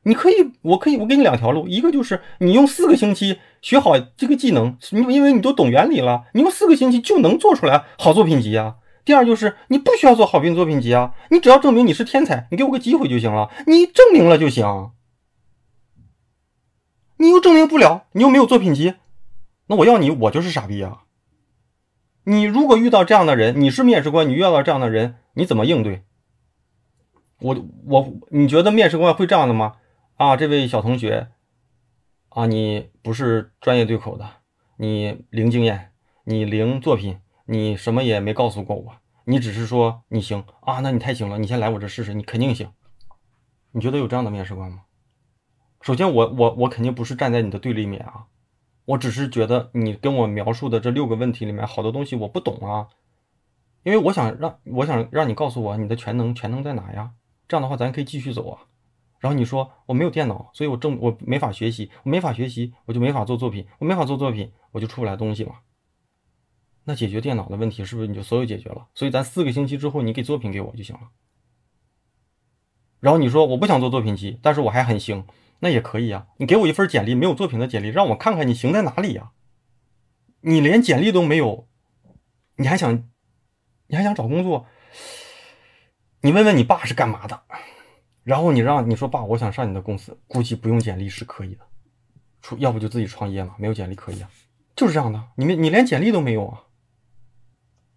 [0.03, 8.77] 你可以，我可以，我给你两条路，一个就是你用四个星期学好这个技能，你因为你都懂原理了，你用四个星期就能做出来好作品集啊。
[9.05, 14.93] 第二就是你不需要做好评作品集啊，你只要证明你是天才，你给我个机会就行了，你证明了就行。
[17.17, 18.95] 你又证明不了，你又没有作品集，
[19.67, 21.06] 那我要你，我就是傻逼啊。
[22.29, 26.03] 你如果遇到这样的人，你是面试官，你遇到这样的人，你怎么应对？
[27.39, 27.57] 我
[27.87, 29.77] 我，你觉得面试官会这样的吗？
[30.17, 31.29] 啊，这位小同学，
[32.31, 34.29] 啊，你不是专业对口的，
[34.77, 35.93] 你零经验，
[36.25, 42.73] 你零作品，你什么也没告诉过我，你只是说你行啊，那你太行了，你先来我这试试，你肯定行。
[43.71, 44.81] 你觉得有这样的面试官吗？
[45.81, 48.27] 首先，我我我肯定不是站在你的对立面啊，
[48.87, 52.89] 我只是觉得你跟我描述的这六个问题里面，好多东西我不懂啊，
[53.83, 57.13] 因为我想让我想让你告诉我你的全能全能在哪呀？
[57.49, 58.63] 这样的话，咱可以继续走啊。
[59.19, 65.57] 然后你说我没有电脑，所以我正我没法学习，我没法学习，我就没法做作品，我没法做作品，我就出不来东西嘛。
[66.85, 68.87] 那解决电脑的问题是不是你就所有解决了？
[68.95, 71.03] 所以咱四个星期之后你给作品给我就行了。
[73.01, 75.25] 然后你说我不想做作品集，但是我还很行，
[75.61, 76.27] 那也可以啊。
[76.39, 79.33] 你给我一份简历，没有作品的简历，让我看看你行在哪里呀？
[80.41, 81.67] 你连简历都没有，
[82.57, 83.09] 你还想
[83.89, 84.67] 你还想找工作？
[86.23, 87.43] 你问问你爸是干嘛的？
[88.25, 91.61] 然后你让你说爸，我想上你的公司，估计不用简历是可以的，
[92.43, 94.29] 出要不就自己创业嘛，没有简历可以啊，
[94.75, 95.23] 就是这样的。
[95.37, 96.65] 你们你连简历都没有啊，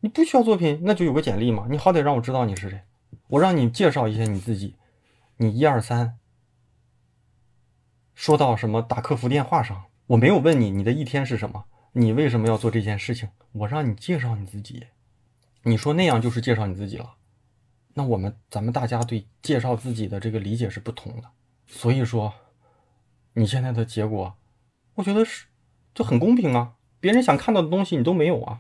[0.02, 2.84] 你不需要作品，那就有个简历嘛，你好歹让我知道你是谁，
[3.30, 4.76] 我让你介绍一下你自己，
[5.38, 6.19] 你一二三，
[8.20, 11.64] 说到什么打客服电话上，我没有问你你的一天是什么，
[11.94, 14.88] 你为什么要做这件事情，我让你介绍你自己，
[15.64, 17.16] 你说那样就是介绍你自己了。
[17.94, 21.30] 那我们咱们大家对介绍自己的这个理解是不同的，
[21.66, 22.34] 所以说
[23.36, 24.36] 你现在的结果，
[24.96, 25.46] 我觉得是
[25.96, 26.74] 就很公平啊。
[27.00, 28.60] 别人想看到的东西你都没有啊。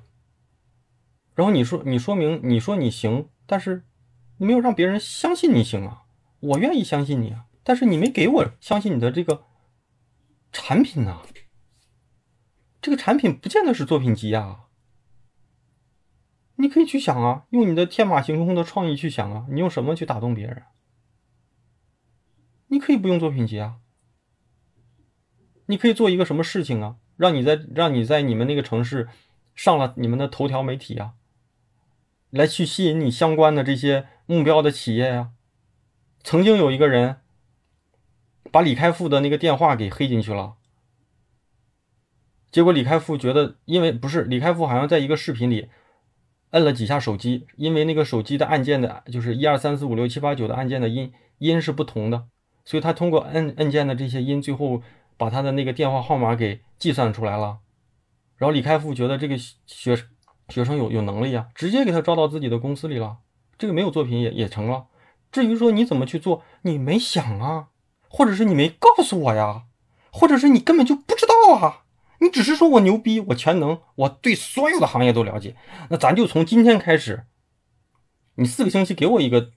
[1.35, 3.83] 然后你说你说明你说你行，但是
[4.37, 6.03] 你没有让别人相信你行啊。
[6.39, 9.43] 我愿意相信你啊，但是你没给我相信你的这个
[10.51, 11.21] 产品呐。
[12.81, 14.65] 这个产品不见得是作品集啊。
[16.55, 20.63] 你可以去想啊，用你的天马行空的创意去想啊，你用什么去打动别人？
[22.67, 23.77] 你可以不用作品集啊，
[25.65, 29.07] 你可以做一个什么事情啊，让你在让你在你们那个城市
[29.55, 31.13] 上了你们的头条媒体啊，
[32.29, 35.31] 来去吸引你相关的这些目标的企业呀。
[36.23, 37.21] 曾经有一个人
[38.51, 40.55] 把李开复的那个电话给黑进去了，
[42.51, 45.69] 结果李开复觉得，因为不是李开复好像在一个视频里。
[46.51, 52.25] 摁了几下手机，因为那个手机的按键的，就是一二三四五六七八九的按键的音音是不同的，
[52.65, 54.81] 所以他通过摁摁键的这些音，最后
[55.15, 57.59] 把他的那个电话号码给计算出来了。
[58.35, 59.95] 然后李开复觉得这个学
[60.47, 63.19] 学生有有能力啊，直接给他招到自己的公司里了。
[63.59, 64.87] 这个没有作品也也成了。
[65.31, 67.67] 至于说你怎么去做，你没想啊，
[68.09, 69.63] 或者是你没告诉我呀，
[70.11, 71.83] 或者是你根本就不知道啊。
[72.21, 75.55] 你只是说我牛逼，我全能，我对所有的行业都了解。
[75.89, 77.25] 那咱就从今天开始，
[78.35, 79.51] 你四个星期给我一个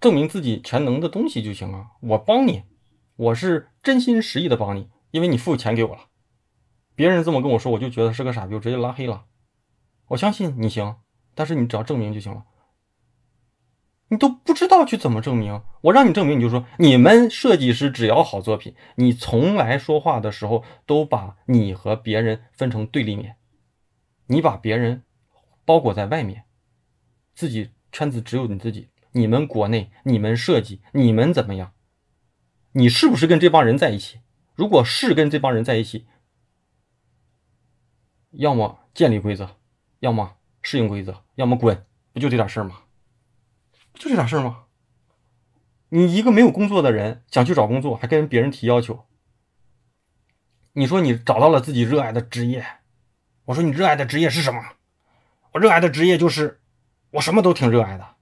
[0.00, 1.88] 证明自己全能的东西就行了。
[2.00, 2.62] 我帮你，
[3.16, 6.04] 我是真心实意的帮你，因为你付钱给我了。
[6.94, 9.24] 别人这么跟我说，我就觉得是个傻逼，我直接拉黑了。
[10.08, 10.96] 我相信你行，
[11.34, 12.44] 但是你只要证明就行了。
[14.08, 23.36] 你都不知道去怎么证明，我让你证明，你就说你们设计师只要好作品，你从来说话的时候都把你和别人分成对立面，
[24.26, 25.02] 你把别人
[25.64, 26.44] 包裹在外面，
[27.34, 28.90] 自己圈子只有你自己。
[29.12, 31.72] 你们国内，你们设计，你们怎么样？
[32.72, 34.20] 你是不是跟这帮人在一起？
[34.54, 36.06] 如果是跟这帮人在一起，
[38.30, 39.56] 要么建立规则，
[40.00, 42.82] 要么适应规则，要么滚，不就这点事儿吗？
[43.98, 44.64] 就这点事儿吗？
[45.88, 49.06] 你一个没有工作的人想去找工作，还跟别人提要求。
[50.72, 52.66] 你说你找到了自己热爱的职业，
[53.46, 54.62] 我说你热爱的职业是什么？
[55.52, 56.60] 我热爱的职业就是
[57.12, 58.16] 我什么都挺热爱的。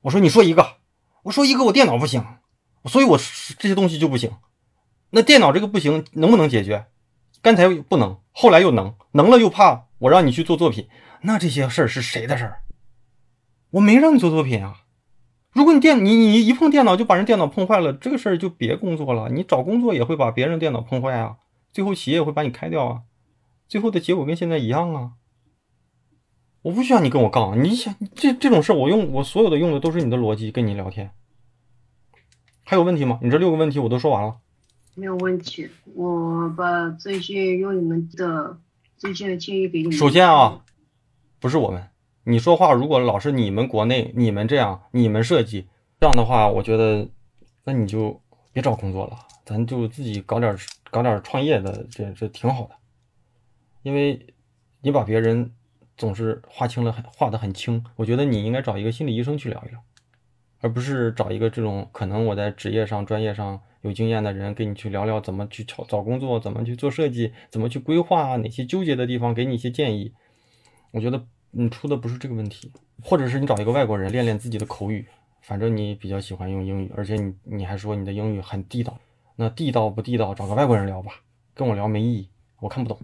[0.00, 0.78] 我说你说一个，
[1.22, 2.24] 我说一个我电脑不行，
[2.86, 3.18] 所以我
[3.58, 4.34] 这些东西就不行。
[5.10, 6.86] 那电脑这个不行，能不能解决？
[7.40, 10.88] 刚才不能，后来又能，能了又怕我让你去做作品，
[11.20, 12.61] 那这些事儿是谁的事儿？
[13.72, 14.84] 我没让你做作品啊。
[15.52, 19.28] 如果你电你你一碰电脑就把人电脑碰坏了，这个事儿就别工作了。
[19.28, 21.36] 你找工作也会把别人电脑碰坏啊，
[21.72, 23.02] 最后企业也会把你开掉啊，
[23.68, 25.12] 最后的结果跟现在一样啊。
[26.62, 31.10] 我不需要你跟我杠，你想这这种事儿，我用我所有的用的都是你的逻辑跟你聊天。
[32.64, 33.18] 还有问题吗？
[33.20, 34.36] 你这六个问题我都说完了。
[34.94, 38.58] 没有问题，我把最近用你们的
[38.96, 39.92] 最近的建议给你们。
[39.92, 40.64] 首先啊，
[41.40, 41.88] 不是我们，
[42.24, 45.66] 你说话如果老是你们国内你们这样你们设计
[46.00, 47.08] 这样的话，我觉得
[47.64, 48.20] 那你就
[48.52, 50.56] 别找工作了，咱就自己搞点
[50.90, 52.74] 搞点创业的，这这挺好的。
[53.82, 54.34] 因为
[54.80, 55.52] 你把别人
[55.96, 59.80] 总是划清了，划得很清，我觉得你应该找一个心理医生去聊一聊，
[60.60, 63.60] 而不是找一个这种可能我在职业上专业上。
[63.82, 70.12] 有经验的人跟你去聊聊怎么去找找工作，怎么去做设计，怎么去规划，哪些纠结的地方，给你一些建议。
[70.92, 72.72] 我觉得你出的不是这个问题，
[73.02, 75.06] 或者是你找一个外国人练练自己的口语，
[75.42, 78.98] 反正你比较喜欢用英语，而且你你还说你的英语很地道，
[79.36, 81.12] 那地道不地道，找个外国人聊吧，
[81.54, 82.28] 跟我聊没意义，
[82.58, 82.98] 我看不懂，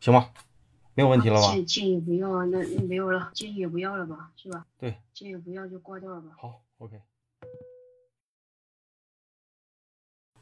[0.00, 0.30] 行吗？
[0.94, 1.52] 没有问题了吧？
[1.52, 4.66] 建建议不要，那没有了，建议也不要了吧，是吧？
[4.78, 6.28] 对，建议不要就挂掉了吧。
[6.40, 7.00] 好，OK。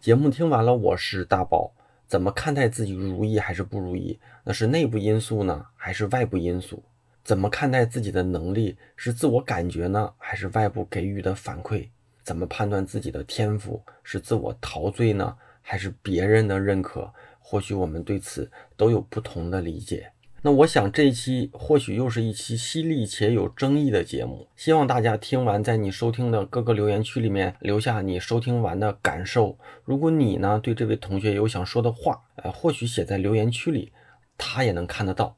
[0.01, 1.73] 节目听完了，我是大宝。
[2.07, 4.21] 怎么看待自己如意还是不如意？
[4.45, 6.83] 那是内部因素呢，还是外部因素？
[7.25, 8.77] 怎么看待自己的能力？
[8.97, 11.89] 是自我感觉呢，还是外部给予的反馈？
[12.23, 13.83] 怎么判断自己的天赋？
[14.03, 17.11] 是自我陶醉呢，还是别人的认可？
[17.41, 20.11] 或许我们对此都有不同的理解。
[20.43, 29.59] 那我想这一期或许又是一期犀利且有争议的节目，希望大家听完，在你收听的各个留言区里面留下你收听完的感受。
[29.85, 33.91] 如果你呢对这位同学有想说的话，呃，或许写在留言区里，
[34.37, 35.35] 他也能看得到。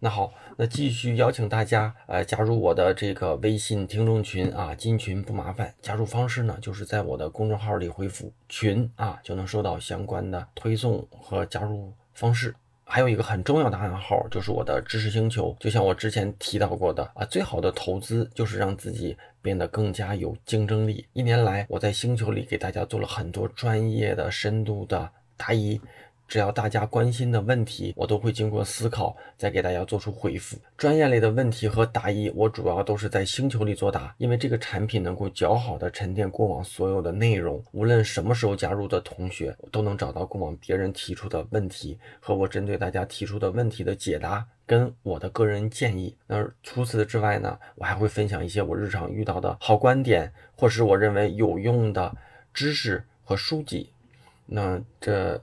[0.00, 12.54] 那好，那继续邀请大家呃加入我的这个微信听众群啊，进群不麻烦，加入方式呢就是在我的公众号里回复“群”啊，就能收到相关的推送和加入方式。
[12.86, 15.56] 还有一个很重要的暗号，就是我的知识星球。
[15.58, 21.04] 就像我之前提到过的啊，最好的投资就是让自己变得更加有竞争力。
[21.14, 25.80] 一年来，我在星球里给大家做了很多专业的、深度的答疑。
[26.34, 30.56] 只要大家关心的问题，我都会经过思考，再给大家做出回复。
[30.76, 37.62] 专业类的问题和答疑，我主要都是在星球里作答，因为这个产品能够较好的沉淀过往所有的内容。
[37.70, 46.16] 无论什么时候加入的同学，都能找到过往别人提出的问题和我针对大家提出的问题的解答，跟我的个人建议。
[46.26, 52.12] 那除此之外呢，我还会分享一些我日常遇到的好观点，或是我认为有用的
[52.52, 53.92] 知识和书籍。
[54.46, 55.40] 那这。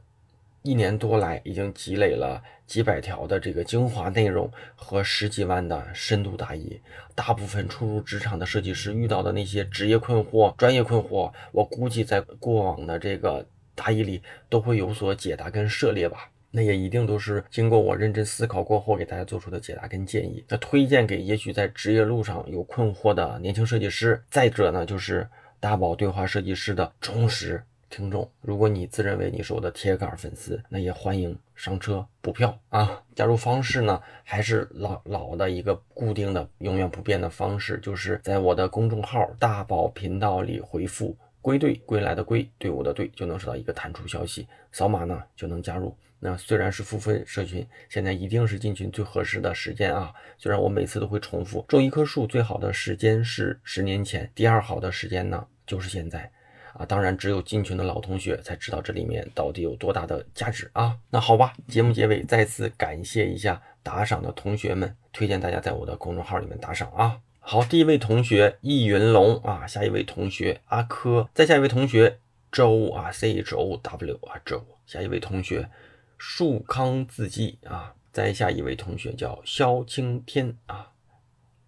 [0.64, 6.80] 一年多来，已经积累了几百条的这个精华内容和十几万的深度答疑。
[7.16, 13.43] 大部分初入职场的设计师遇到的那些职业困惑、专业困惑，我估计在过往的这个
[13.74, 16.30] 答疑里都会有所解答跟涉猎吧。
[16.51, 20.43] 那也一定都是经过我认真思考过后给大家做出的解答跟建议。
[20.47, 24.22] 那推荐给也许在职业路上有困惑的年轻设计师。
[24.30, 25.28] 再者呢，就是
[25.59, 27.64] 大宝对话设计师的忠实。
[27.92, 33.04] 听众，如果你自认为你是我的铁杆粉丝，那也欢迎上车补票啊！
[33.13, 45.93] 加入方式呢，还是老老的一个固定的、永远不变的方式，就是在我的公众号“大宝频道”里回复“归队”，归来的归，队伍的队，就能收到一个弹出消息，扫码呢就能加入。
[46.18, 50.13] 那虽然是付费社群，现在一定是进群最合适的时间啊！
[50.38, 56.32] 虽然我每次都会重复，种一棵树最好的时间是十年前，第二好的时间呢就是现在。
[56.74, 60.98] 啊，当然，只有进群的老同学才知道这里面到底有多大的价值啊！
[61.10, 67.20] 那好吧，节目结尾再次感谢一下打赏的同学们，推荐大家在我的公众号里面打赏啊！
[67.39, 72.20] 好，第一位同学易云龙啊，下一位同学阿珂，再下一位同学
[72.52, 75.70] 周啊，C H O W 啊周，下一位同学
[76.18, 80.91] 树康字迹啊，再下一位同学叫萧青天啊。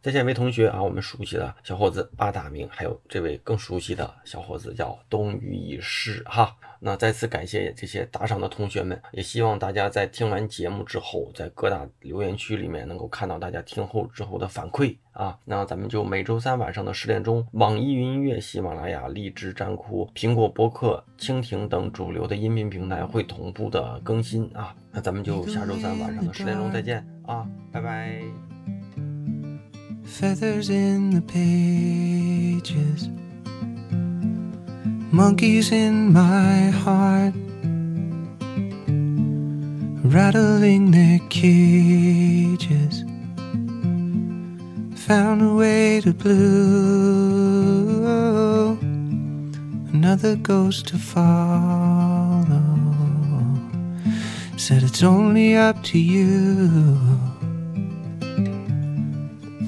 [0.04, 6.54] 再见一位同学啊，我们熟悉的小伙子八大名，还有这位更熟悉的小伙子叫东隅已逝哈。
[6.78, 15.40] 那再次感谢这些打赏的同学们，也希望大家在听完节目之后，在各大留言区里面能够看到大家听后之后的反馈啊。
[15.46, 24.76] 那咱们就每周三晚上的十点钟，网易云音乐、喜马拉雅、荔枝、站酷、苹果播客、蜻蜓等主流的音频平台会同步的更新啊。
[24.92, 28.53] 那咱们就下周三晚上的十点钟再见啊，拜拜。
[30.14, 33.10] Feathers in the pages,
[35.12, 37.34] monkeys in my heart,
[40.06, 43.04] rattling their cages,
[45.08, 46.44] found a way to blue.
[49.94, 52.46] Another ghost to follow.
[54.58, 57.13] Said it's only up to you.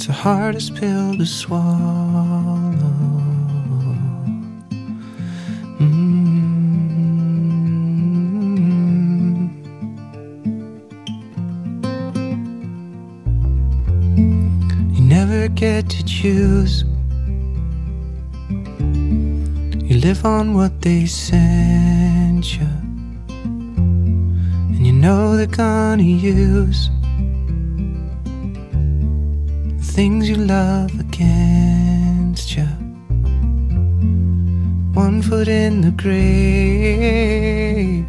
[0.06, 1.66] The hardest pill to swallow.
[5.80, 6.30] Mm.
[14.94, 16.84] You never get to choose.
[19.90, 22.70] You live on what they send you,
[24.70, 26.92] and you know they're gonna use
[29.96, 32.66] things you love against you.
[34.94, 38.06] One foot in the grave,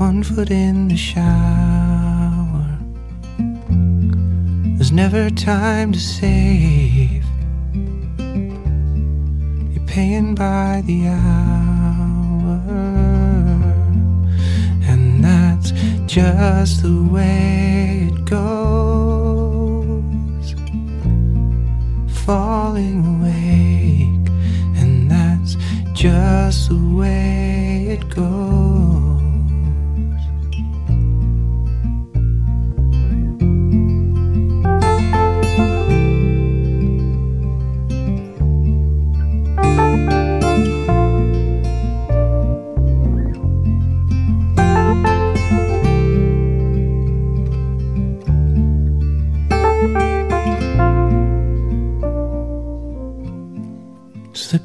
[0.00, 2.78] one foot in the shower.
[4.76, 7.26] There's never time to save.
[9.72, 12.62] You're paying by the hour,
[14.88, 15.72] and that's
[16.06, 19.27] just the way it goes.
[22.28, 24.28] Falling awake,
[24.76, 25.56] and that's
[25.94, 28.77] just the way it goes.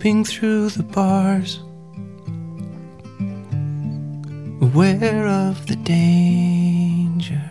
[0.03, 1.59] Slipping through the bars,
[4.61, 7.49] aware of the danger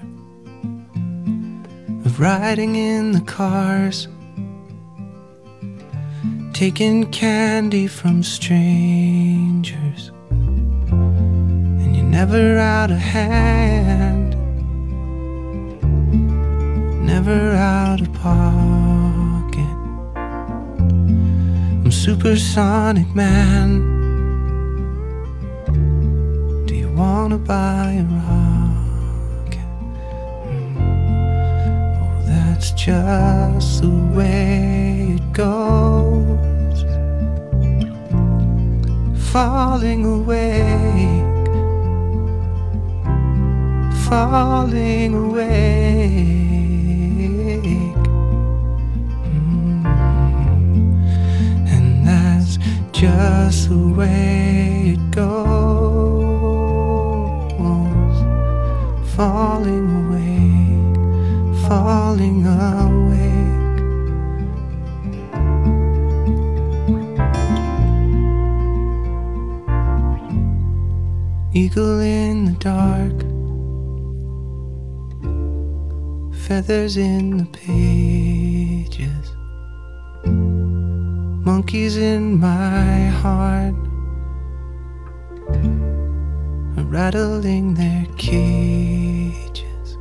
[2.04, 4.06] of riding in the cars,
[6.52, 14.36] taking candy from strangers, and you're never out of hand,
[17.02, 18.81] never out of pocket
[22.02, 23.78] supersonic man.
[26.66, 29.70] Do you wanna buy a rocket?
[30.48, 30.82] Mm.
[32.02, 36.80] Oh, that's just the way it goes.
[39.30, 41.46] Falling awake,
[44.08, 46.41] falling away.
[53.02, 55.36] Just the way it goes.
[59.16, 60.94] Falling awake,
[61.66, 63.40] falling awake.
[71.52, 73.16] Eagle in the dark,
[76.46, 77.91] feathers in the pages
[81.72, 83.74] monkeys in my heart
[86.76, 89.96] are rattling their cages.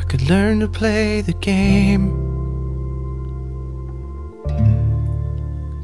[0.00, 2.08] I could learn to play the game,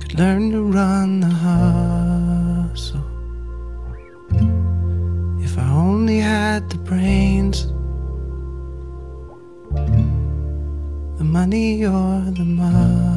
[0.00, 3.04] could learn to run the hustle.
[5.44, 7.66] If I only had the brains.
[11.18, 13.09] The money or the money